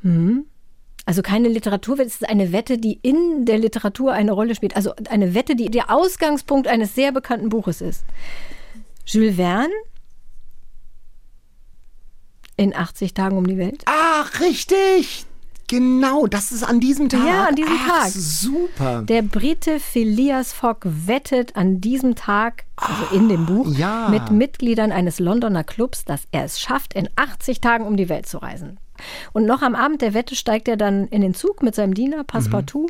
[1.08, 4.76] Also keine Literaturwette, es ist eine Wette, die in der Literatur eine Rolle spielt.
[4.76, 8.04] Also eine Wette, die der Ausgangspunkt eines sehr bekannten Buches ist.
[9.06, 9.72] Jules Verne
[12.58, 13.84] in 80 Tagen um die Welt.
[13.86, 15.24] Ach, richtig!
[15.66, 17.26] Genau, das ist an diesem Tag.
[17.26, 18.10] Ja, an diesem Ach, Tag.
[18.10, 19.00] Super.
[19.00, 24.10] Der Brite Phileas Fogg wettet an diesem Tag, also in dem Buch, ja.
[24.10, 28.26] mit Mitgliedern eines Londoner Clubs, dass er es schafft, in 80 Tagen um die Welt
[28.26, 28.78] zu reisen.
[29.32, 32.24] Und noch am Abend der Wette steigt er dann in den Zug mit seinem Diener
[32.24, 32.88] Passepartout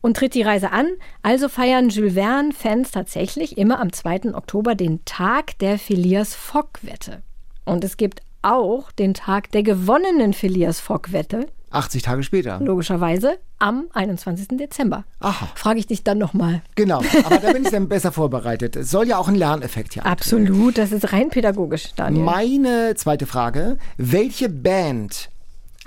[0.00, 0.86] und tritt die Reise an.
[1.22, 4.34] Also feiern Jules Verne-Fans tatsächlich immer am 2.
[4.34, 7.22] Oktober den Tag der Phileas Fogg-Wette.
[7.64, 12.60] Und es gibt auch den Tag der gewonnenen Phileas Fogg-Wette, 80 Tage später.
[12.60, 14.48] logischerweise am 21.
[14.58, 15.04] Dezember.
[15.20, 15.48] Aha.
[15.54, 16.62] Frage ich dich dann nochmal.
[16.76, 18.76] Genau, aber da bin ich dann besser vorbereitet.
[18.76, 20.12] Es soll ja auch einen Lerneffekt hier haben.
[20.12, 22.24] Absolut, das ist rein pädagogisch, Daniel.
[22.24, 23.76] Meine zweite Frage.
[23.96, 25.30] Welche Band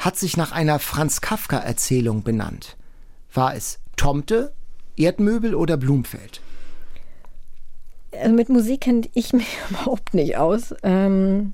[0.02, 2.76] hat sich nach einer Franz Kafka-Erzählung benannt?
[3.34, 4.52] War es Tomte,
[4.98, 6.42] Erdmöbel oder Blumfeld?
[8.20, 10.74] also mit Musik kenne ich mich überhaupt nicht aus.
[10.84, 11.54] Ähm,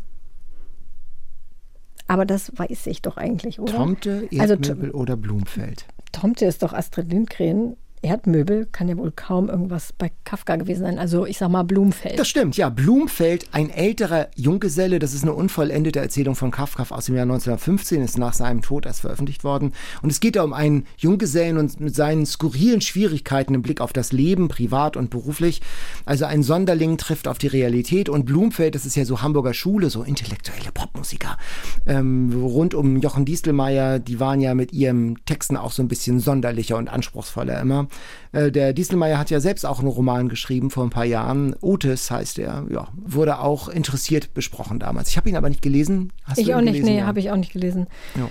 [2.08, 3.74] aber das weiß ich doch eigentlich, oder?
[3.74, 5.86] Tomte, Also Erdmöbel oder Blumfeld?
[6.12, 7.76] Tomte ist doch Astrid Lindgren.
[8.02, 11.00] Erdmöbel kann ja wohl kaum irgendwas bei Kafka gewesen sein.
[11.00, 12.20] Also ich sag mal Blumfeld.
[12.20, 12.70] Das stimmt, ja.
[12.70, 18.02] Blumfeld, ein älterer Junggeselle, das ist eine unvollendete Erzählung von Kafka aus dem Jahr 1915,
[18.02, 19.74] ist nach seinem Tod erst veröffentlicht worden.
[20.02, 23.94] Und es geht da um einen Junggesellen und mit seinen skurrilen Schwierigkeiten im Blick auf
[23.94, 25.62] das Leben, privat und beruflich.
[26.06, 29.90] Also ein Sonderling trifft auf die Realität und Blumfeld, das ist ja so Hamburger Schule,
[29.90, 31.38] so intellektuelle Popmusiker.
[31.86, 36.20] Ähm, rund um Jochen Diestelmeier, die waren ja mit ihren Texten auch so ein bisschen
[36.20, 37.87] sonderlicher und anspruchsvoller immer.
[38.32, 41.56] Äh, der Diestelmeier hat ja selbst auch einen Roman geschrieben vor ein paar Jahren.
[41.62, 42.66] Otis heißt er.
[42.70, 45.10] Ja, wurde auch interessiert besprochen damals.
[45.10, 46.12] Ich habe ihn aber nicht gelesen.
[46.24, 46.86] Hast ich auch nicht, gelesen?
[46.86, 47.06] nee, Ja.
[47.06, 47.88] habe ich auch nicht gelesen.
[48.16, 48.30] Ja.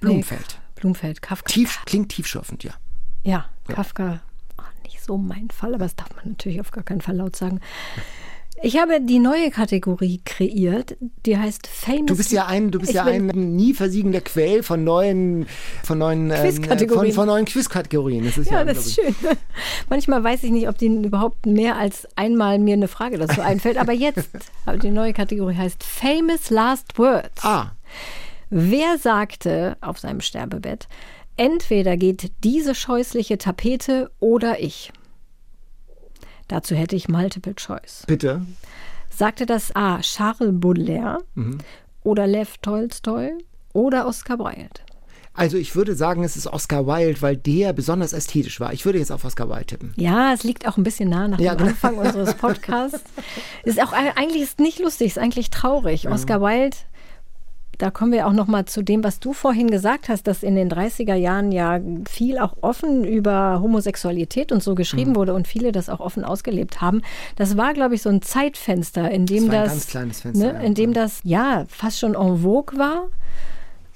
[0.00, 0.40] Blumfeld.
[0.48, 1.52] Nee, Blumfeld, Kafka.
[1.52, 2.72] Tief, klingt tiefschürfend, ja.
[3.22, 4.20] Ja, Kafka.
[4.58, 7.36] Oh, nicht so mein Fall, aber das darf man natürlich auf gar keinen Fall laut
[7.36, 7.60] sagen.
[8.62, 12.06] Ich habe die neue Kategorie kreiert, die heißt Famous.
[12.06, 15.46] Du bist ja ein, du bist Ich ja ein nie versiegender Quell von neuen,
[15.82, 17.12] von neuen, ähm, Quizkategorien.
[17.12, 18.24] von, von neuen Quizkategorien.
[18.24, 19.14] Das ist ja, Ja, das ist schön.
[19.88, 23.78] Manchmal weiß ich nicht, ob denen überhaupt mehr als einmal mir eine Frage dazu einfällt.
[23.78, 24.28] Aber jetzt,
[24.66, 27.42] aber die neue Kategorie heißt Famous Last Words.
[27.42, 27.72] Ah,
[28.50, 30.88] Wer sagte auf seinem Sterbebett,
[31.36, 34.90] entweder geht diese scheußliche Tapete oder ich?
[36.50, 38.02] Dazu hätte ich Multiple Choice.
[38.06, 38.42] bitte.
[39.08, 40.00] Sagte das A.
[40.00, 41.18] Charles Baudelaire
[42.02, 43.30] oder Lev Tolstoi
[43.72, 44.68] oder Oscar Wilde?
[45.32, 48.72] Also ich würde sagen, es ist Oscar Wilde, weil der besonders ästhetisch war.
[48.72, 49.92] Ich würde jetzt auf Oscar Wilde tippen.
[49.96, 51.70] Ja, es liegt auch ein bisschen nah nach Ja, dem genau.
[51.70, 53.00] Anfang unseres Podcasts.
[53.64, 56.08] ist auch eigentlich ist nicht lustig, ist eigentlich traurig.
[56.08, 56.76] Oscar Wilde
[57.80, 60.54] da kommen wir auch noch mal zu dem, was du vorhin gesagt hast, dass in
[60.54, 65.16] den 30er Jahren ja viel auch offen über Homosexualität und so geschrieben mhm.
[65.16, 67.00] wurde und viele das auch offen ausgelebt haben.
[67.36, 70.92] Das war, glaube ich, so ein Zeitfenster, in dem das, das Fenster, ne, in dem
[70.92, 73.08] das ja fast schon en vogue war.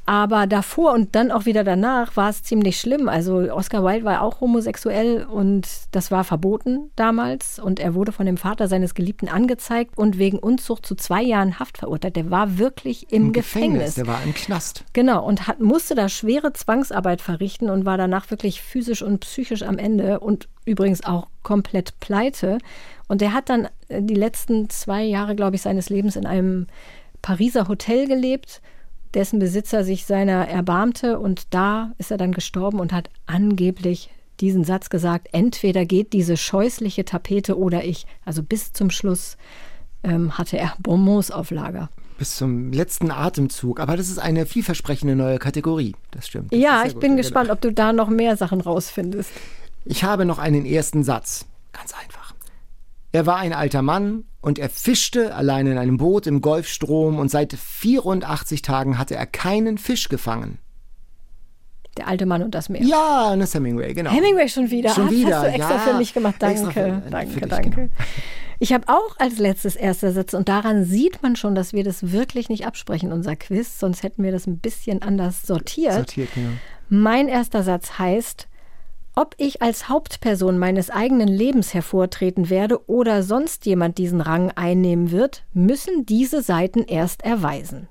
[0.06, 3.08] Aber davor und dann auch wieder danach war es ziemlich schlimm.
[3.08, 7.58] Also Oscar Wilde war auch homosexuell und das war verboten damals.
[7.58, 11.58] Und er wurde von dem Vater seines Geliebten angezeigt und wegen Unzucht zu zwei Jahren
[11.58, 12.16] Haft verurteilt.
[12.16, 13.94] Der war wirklich im, Im Gefängnis.
[13.94, 13.94] Gefängnis.
[13.94, 14.84] Der war im Knast.
[14.92, 19.62] Genau und hat, musste da schwere Zwangsarbeit verrichten und war danach wirklich physisch und psychisch
[19.62, 22.58] am Ende und übrigens auch komplett pleite.
[23.08, 26.66] Und er hat dann äh, die letzten zwei Jahre, glaube ich, seines Lebens in einem
[27.22, 28.60] Pariser Hotel gelebt
[29.14, 34.10] dessen Besitzer sich seiner erbarmte und da ist er dann gestorben und hat angeblich
[34.40, 38.06] diesen Satz gesagt, entweder geht diese scheußliche Tapete oder ich.
[38.24, 39.36] Also bis zum Schluss
[40.02, 41.88] ähm, hatte er Bonbons auf Lager.
[42.18, 43.80] Bis zum letzten Atemzug.
[43.80, 45.94] Aber das ist eine vielversprechende neue Kategorie.
[46.10, 46.52] Das stimmt.
[46.52, 49.30] Das ja, ich bin gespannt, ob du da noch mehr Sachen rausfindest.
[49.84, 51.46] Ich habe noch einen ersten Satz.
[51.72, 52.33] Ganz einfach.
[53.14, 57.30] Er war ein alter Mann und er fischte allein in einem Boot im Golfstrom und
[57.30, 60.58] seit 84 Tagen hatte er keinen Fisch gefangen.
[61.96, 62.82] Der alte Mann und das Meer.
[62.82, 64.10] Ja, das Hemingway, genau.
[64.10, 64.90] Hemingway schon wieder.
[64.90, 65.36] Schon Ach, wieder.
[65.36, 66.34] Hast du extra ja, für mich gemacht.
[66.40, 67.70] Danke, für, danke, dich, danke.
[67.70, 67.88] Genau.
[68.58, 72.10] Ich habe auch als letztes erster Satz und daran sieht man schon, dass wir das
[72.10, 75.94] wirklich nicht absprechen, unser Quiz, sonst hätten wir das ein bisschen anders sortiert.
[75.94, 76.42] Sortiert, ja.
[76.88, 78.48] Mein erster Satz heißt,
[79.16, 85.10] ob ich als Hauptperson meines eigenen Lebens hervortreten werde oder sonst jemand diesen Rang einnehmen
[85.10, 87.88] wird, müssen diese Seiten erst erweisen.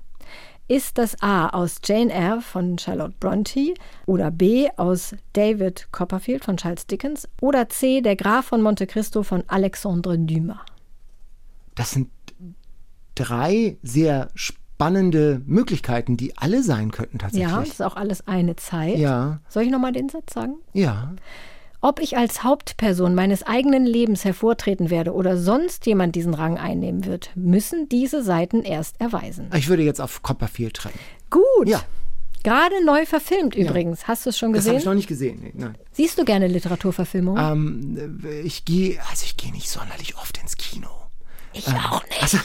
[0.66, 3.74] Ist das A aus Jane Eyre von Charlotte Bronte
[4.06, 9.22] oder B aus David Copperfield von Charles Dickens oder C der Graf von Monte Cristo
[9.22, 10.58] von Alexandre Dumas?
[11.74, 12.08] Das sind
[13.14, 17.50] drei sehr spannende spannende Möglichkeiten, die alle sein könnten tatsächlich.
[17.50, 18.98] Ja, das ist auch alles eine Zeit.
[18.98, 19.40] Ja.
[19.48, 20.56] Soll ich nochmal den Satz sagen?
[20.72, 21.14] Ja.
[21.80, 27.04] Ob ich als Hauptperson meines eigenen Lebens hervortreten werde oder sonst jemand diesen Rang einnehmen
[27.04, 29.48] wird, müssen diese Seiten erst erweisen.
[29.54, 30.98] Ich würde jetzt auf Copperfield trennen.
[31.30, 31.68] Gut.
[31.68, 31.82] Ja.
[32.42, 34.02] Gerade neu verfilmt übrigens.
[34.02, 34.08] Ja.
[34.08, 34.64] Hast du es schon gesehen?
[34.64, 35.40] Das habe ich noch nicht gesehen.
[35.42, 35.78] Nee, nein.
[35.92, 37.96] Siehst du gerne Literaturverfilmungen?
[37.96, 40.88] Ähm, ich gehe, also ich gehe nicht sonderlich oft ins Kino.
[41.52, 42.22] Ich ähm, auch nicht.
[42.22, 42.38] Also,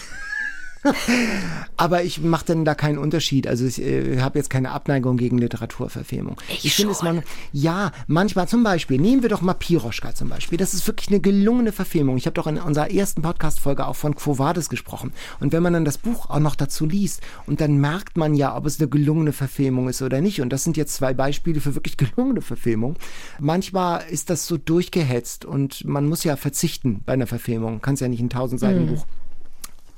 [1.77, 3.47] Aber ich mache dann da keinen Unterschied.
[3.47, 6.37] Also ich äh, habe jetzt keine Abneigung gegen Literaturverfilmung.
[6.49, 10.29] Ich, ich finde es man, ja, manchmal zum Beispiel, nehmen wir doch mal Piroschka zum
[10.29, 10.57] Beispiel.
[10.57, 12.17] Das ist wirklich eine gelungene Verfilmung.
[12.17, 15.13] Ich habe doch in unserer ersten Podcast-Folge auch von Quo Vadis gesprochen.
[15.39, 18.55] Und wenn man dann das Buch auch noch dazu liest und dann merkt man ja,
[18.55, 20.41] ob es eine gelungene Verfilmung ist oder nicht.
[20.41, 22.95] Und das sind jetzt zwei Beispiele für wirklich gelungene Verfilmung.
[23.39, 27.81] Manchmal ist das so durchgehetzt und man muss ja verzichten bei einer Verfilmung.
[27.81, 29.05] Kann es ja nicht ein tausend Seiten Buch.
[29.05, 29.19] Mhm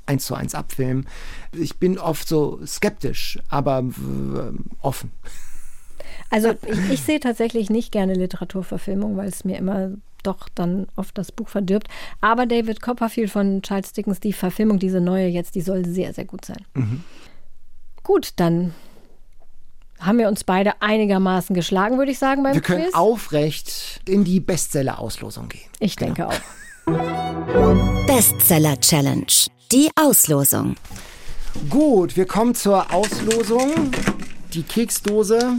[0.06, 1.06] eins zu eins abfilmen.
[1.52, 5.12] Ich bin oft so skeptisch, aber äh, offen.
[6.30, 9.90] Also ich, ich sehe tatsächlich nicht gerne Literaturverfilmung, weil es mir immer
[10.22, 11.88] doch dann oft das Buch verdirbt.
[12.20, 16.24] Aber David Copperfield von Charles Dickens, die Verfilmung, diese neue jetzt, die soll sehr, sehr
[16.24, 16.64] gut sein.
[16.74, 17.04] Mhm.
[18.02, 18.74] Gut, dann
[19.98, 22.94] haben wir uns beide einigermaßen geschlagen, würde ich sagen, beim Wir können Quiz.
[22.94, 25.70] aufrecht in die Bestseller-Auslosung gehen.
[25.78, 26.14] Ich genau.
[26.14, 26.40] denke auch.
[26.84, 29.26] Bestseller Challenge.
[29.70, 30.74] Die Auslosung.
[31.70, 33.92] Gut, wir kommen zur Auslosung.
[34.52, 35.58] Die Keksdose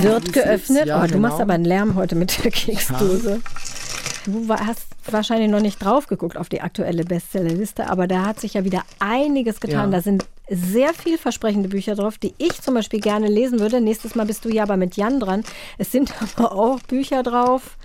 [0.00, 0.86] wird geöffnet.
[0.86, 1.28] Ja, oh, du genau.
[1.28, 3.40] machst aber einen Lärm heute mit der Keksdose.
[3.44, 4.32] Ja.
[4.32, 8.54] Du hast wahrscheinlich noch nicht drauf geguckt auf die aktuelle Bestsellerliste, aber da hat sich
[8.54, 9.90] ja wieder einiges getan.
[9.90, 9.98] Ja.
[9.98, 13.80] Da sind sehr vielversprechende Bücher drauf, die ich zum Beispiel gerne lesen würde.
[13.80, 15.44] Nächstes Mal bist du ja aber mit Jan dran.
[15.76, 17.76] Es sind aber auch Bücher drauf.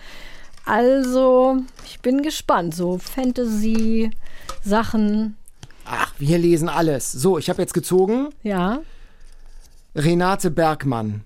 [0.67, 2.75] Also, ich bin gespannt.
[2.75, 5.37] So Fantasy-Sachen,
[5.89, 7.11] Ach, wir lesen alles.
[7.11, 8.29] So, ich habe jetzt gezogen.
[8.43, 8.81] Ja.
[9.95, 11.21] Renate Bergmann.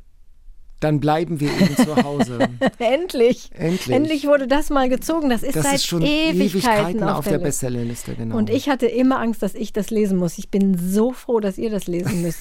[0.80, 2.50] Dann bleiben wir eben zu Hause.
[2.80, 3.50] Endlich.
[3.54, 3.96] Endlich.
[3.96, 5.30] Endlich wurde das mal gezogen.
[5.30, 8.38] Das ist das seit ist schon Ewigkeiten, Ewigkeiten auf, auf der, der Bestsellerliste, genau.
[8.38, 10.38] Und ich hatte immer Angst, dass ich das lesen muss.
[10.38, 12.39] Ich bin so froh, dass ihr das lesen müsst.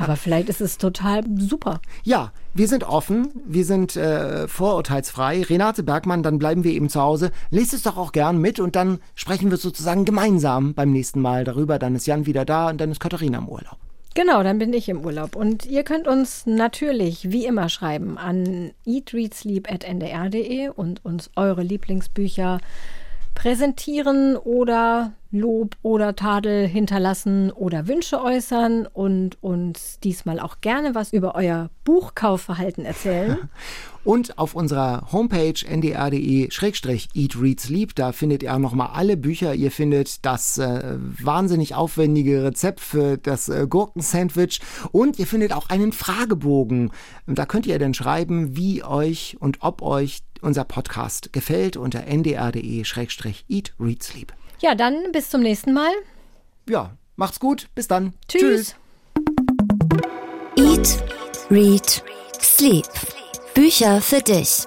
[0.00, 1.80] Aber vielleicht ist es total super.
[2.04, 5.42] Ja, wir sind offen, wir sind äh, vorurteilsfrei.
[5.42, 7.30] Renate Bergmann, dann bleiben wir eben zu Hause.
[7.50, 11.44] Lest es doch auch gern mit und dann sprechen wir sozusagen gemeinsam beim nächsten Mal
[11.44, 11.78] darüber.
[11.78, 13.76] Dann ist Jan wieder da und dann ist Katharina im Urlaub.
[14.14, 15.36] Genau, dann bin ich im Urlaub.
[15.36, 22.58] Und ihr könnt uns natürlich wie immer schreiben an eatreadsleep.ndr.de und uns eure Lieblingsbücher
[23.40, 31.14] präsentieren oder Lob oder Tadel hinterlassen oder Wünsche äußern und uns diesmal auch gerne was
[31.14, 33.38] über euer Buchkaufverhalten erzählen.
[34.02, 39.54] Und auf unserer Homepage ndr.de-eat read sleep, da findet ihr auch nochmal alle Bücher.
[39.54, 45.68] Ihr findet das äh, wahnsinnig aufwendige Rezept für das äh, Gurkensandwich und ihr findet auch
[45.68, 46.92] einen Fragebogen.
[47.26, 53.72] Da könnt ihr dann schreiben, wie euch und ob euch unser Podcast gefällt unter ndr.de-eat
[53.78, 54.32] read sleep.
[54.60, 55.92] Ja, dann bis zum nächsten Mal.
[56.68, 57.68] Ja, macht's gut.
[57.74, 58.12] Bis dann.
[58.28, 58.74] Tschüss.
[60.56, 61.02] Eat,
[61.50, 62.02] Read,
[62.40, 62.86] Sleep.
[63.54, 64.66] Bücher für dich.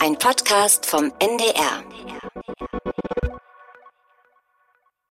[0.00, 1.82] Ein Podcast vom NDR.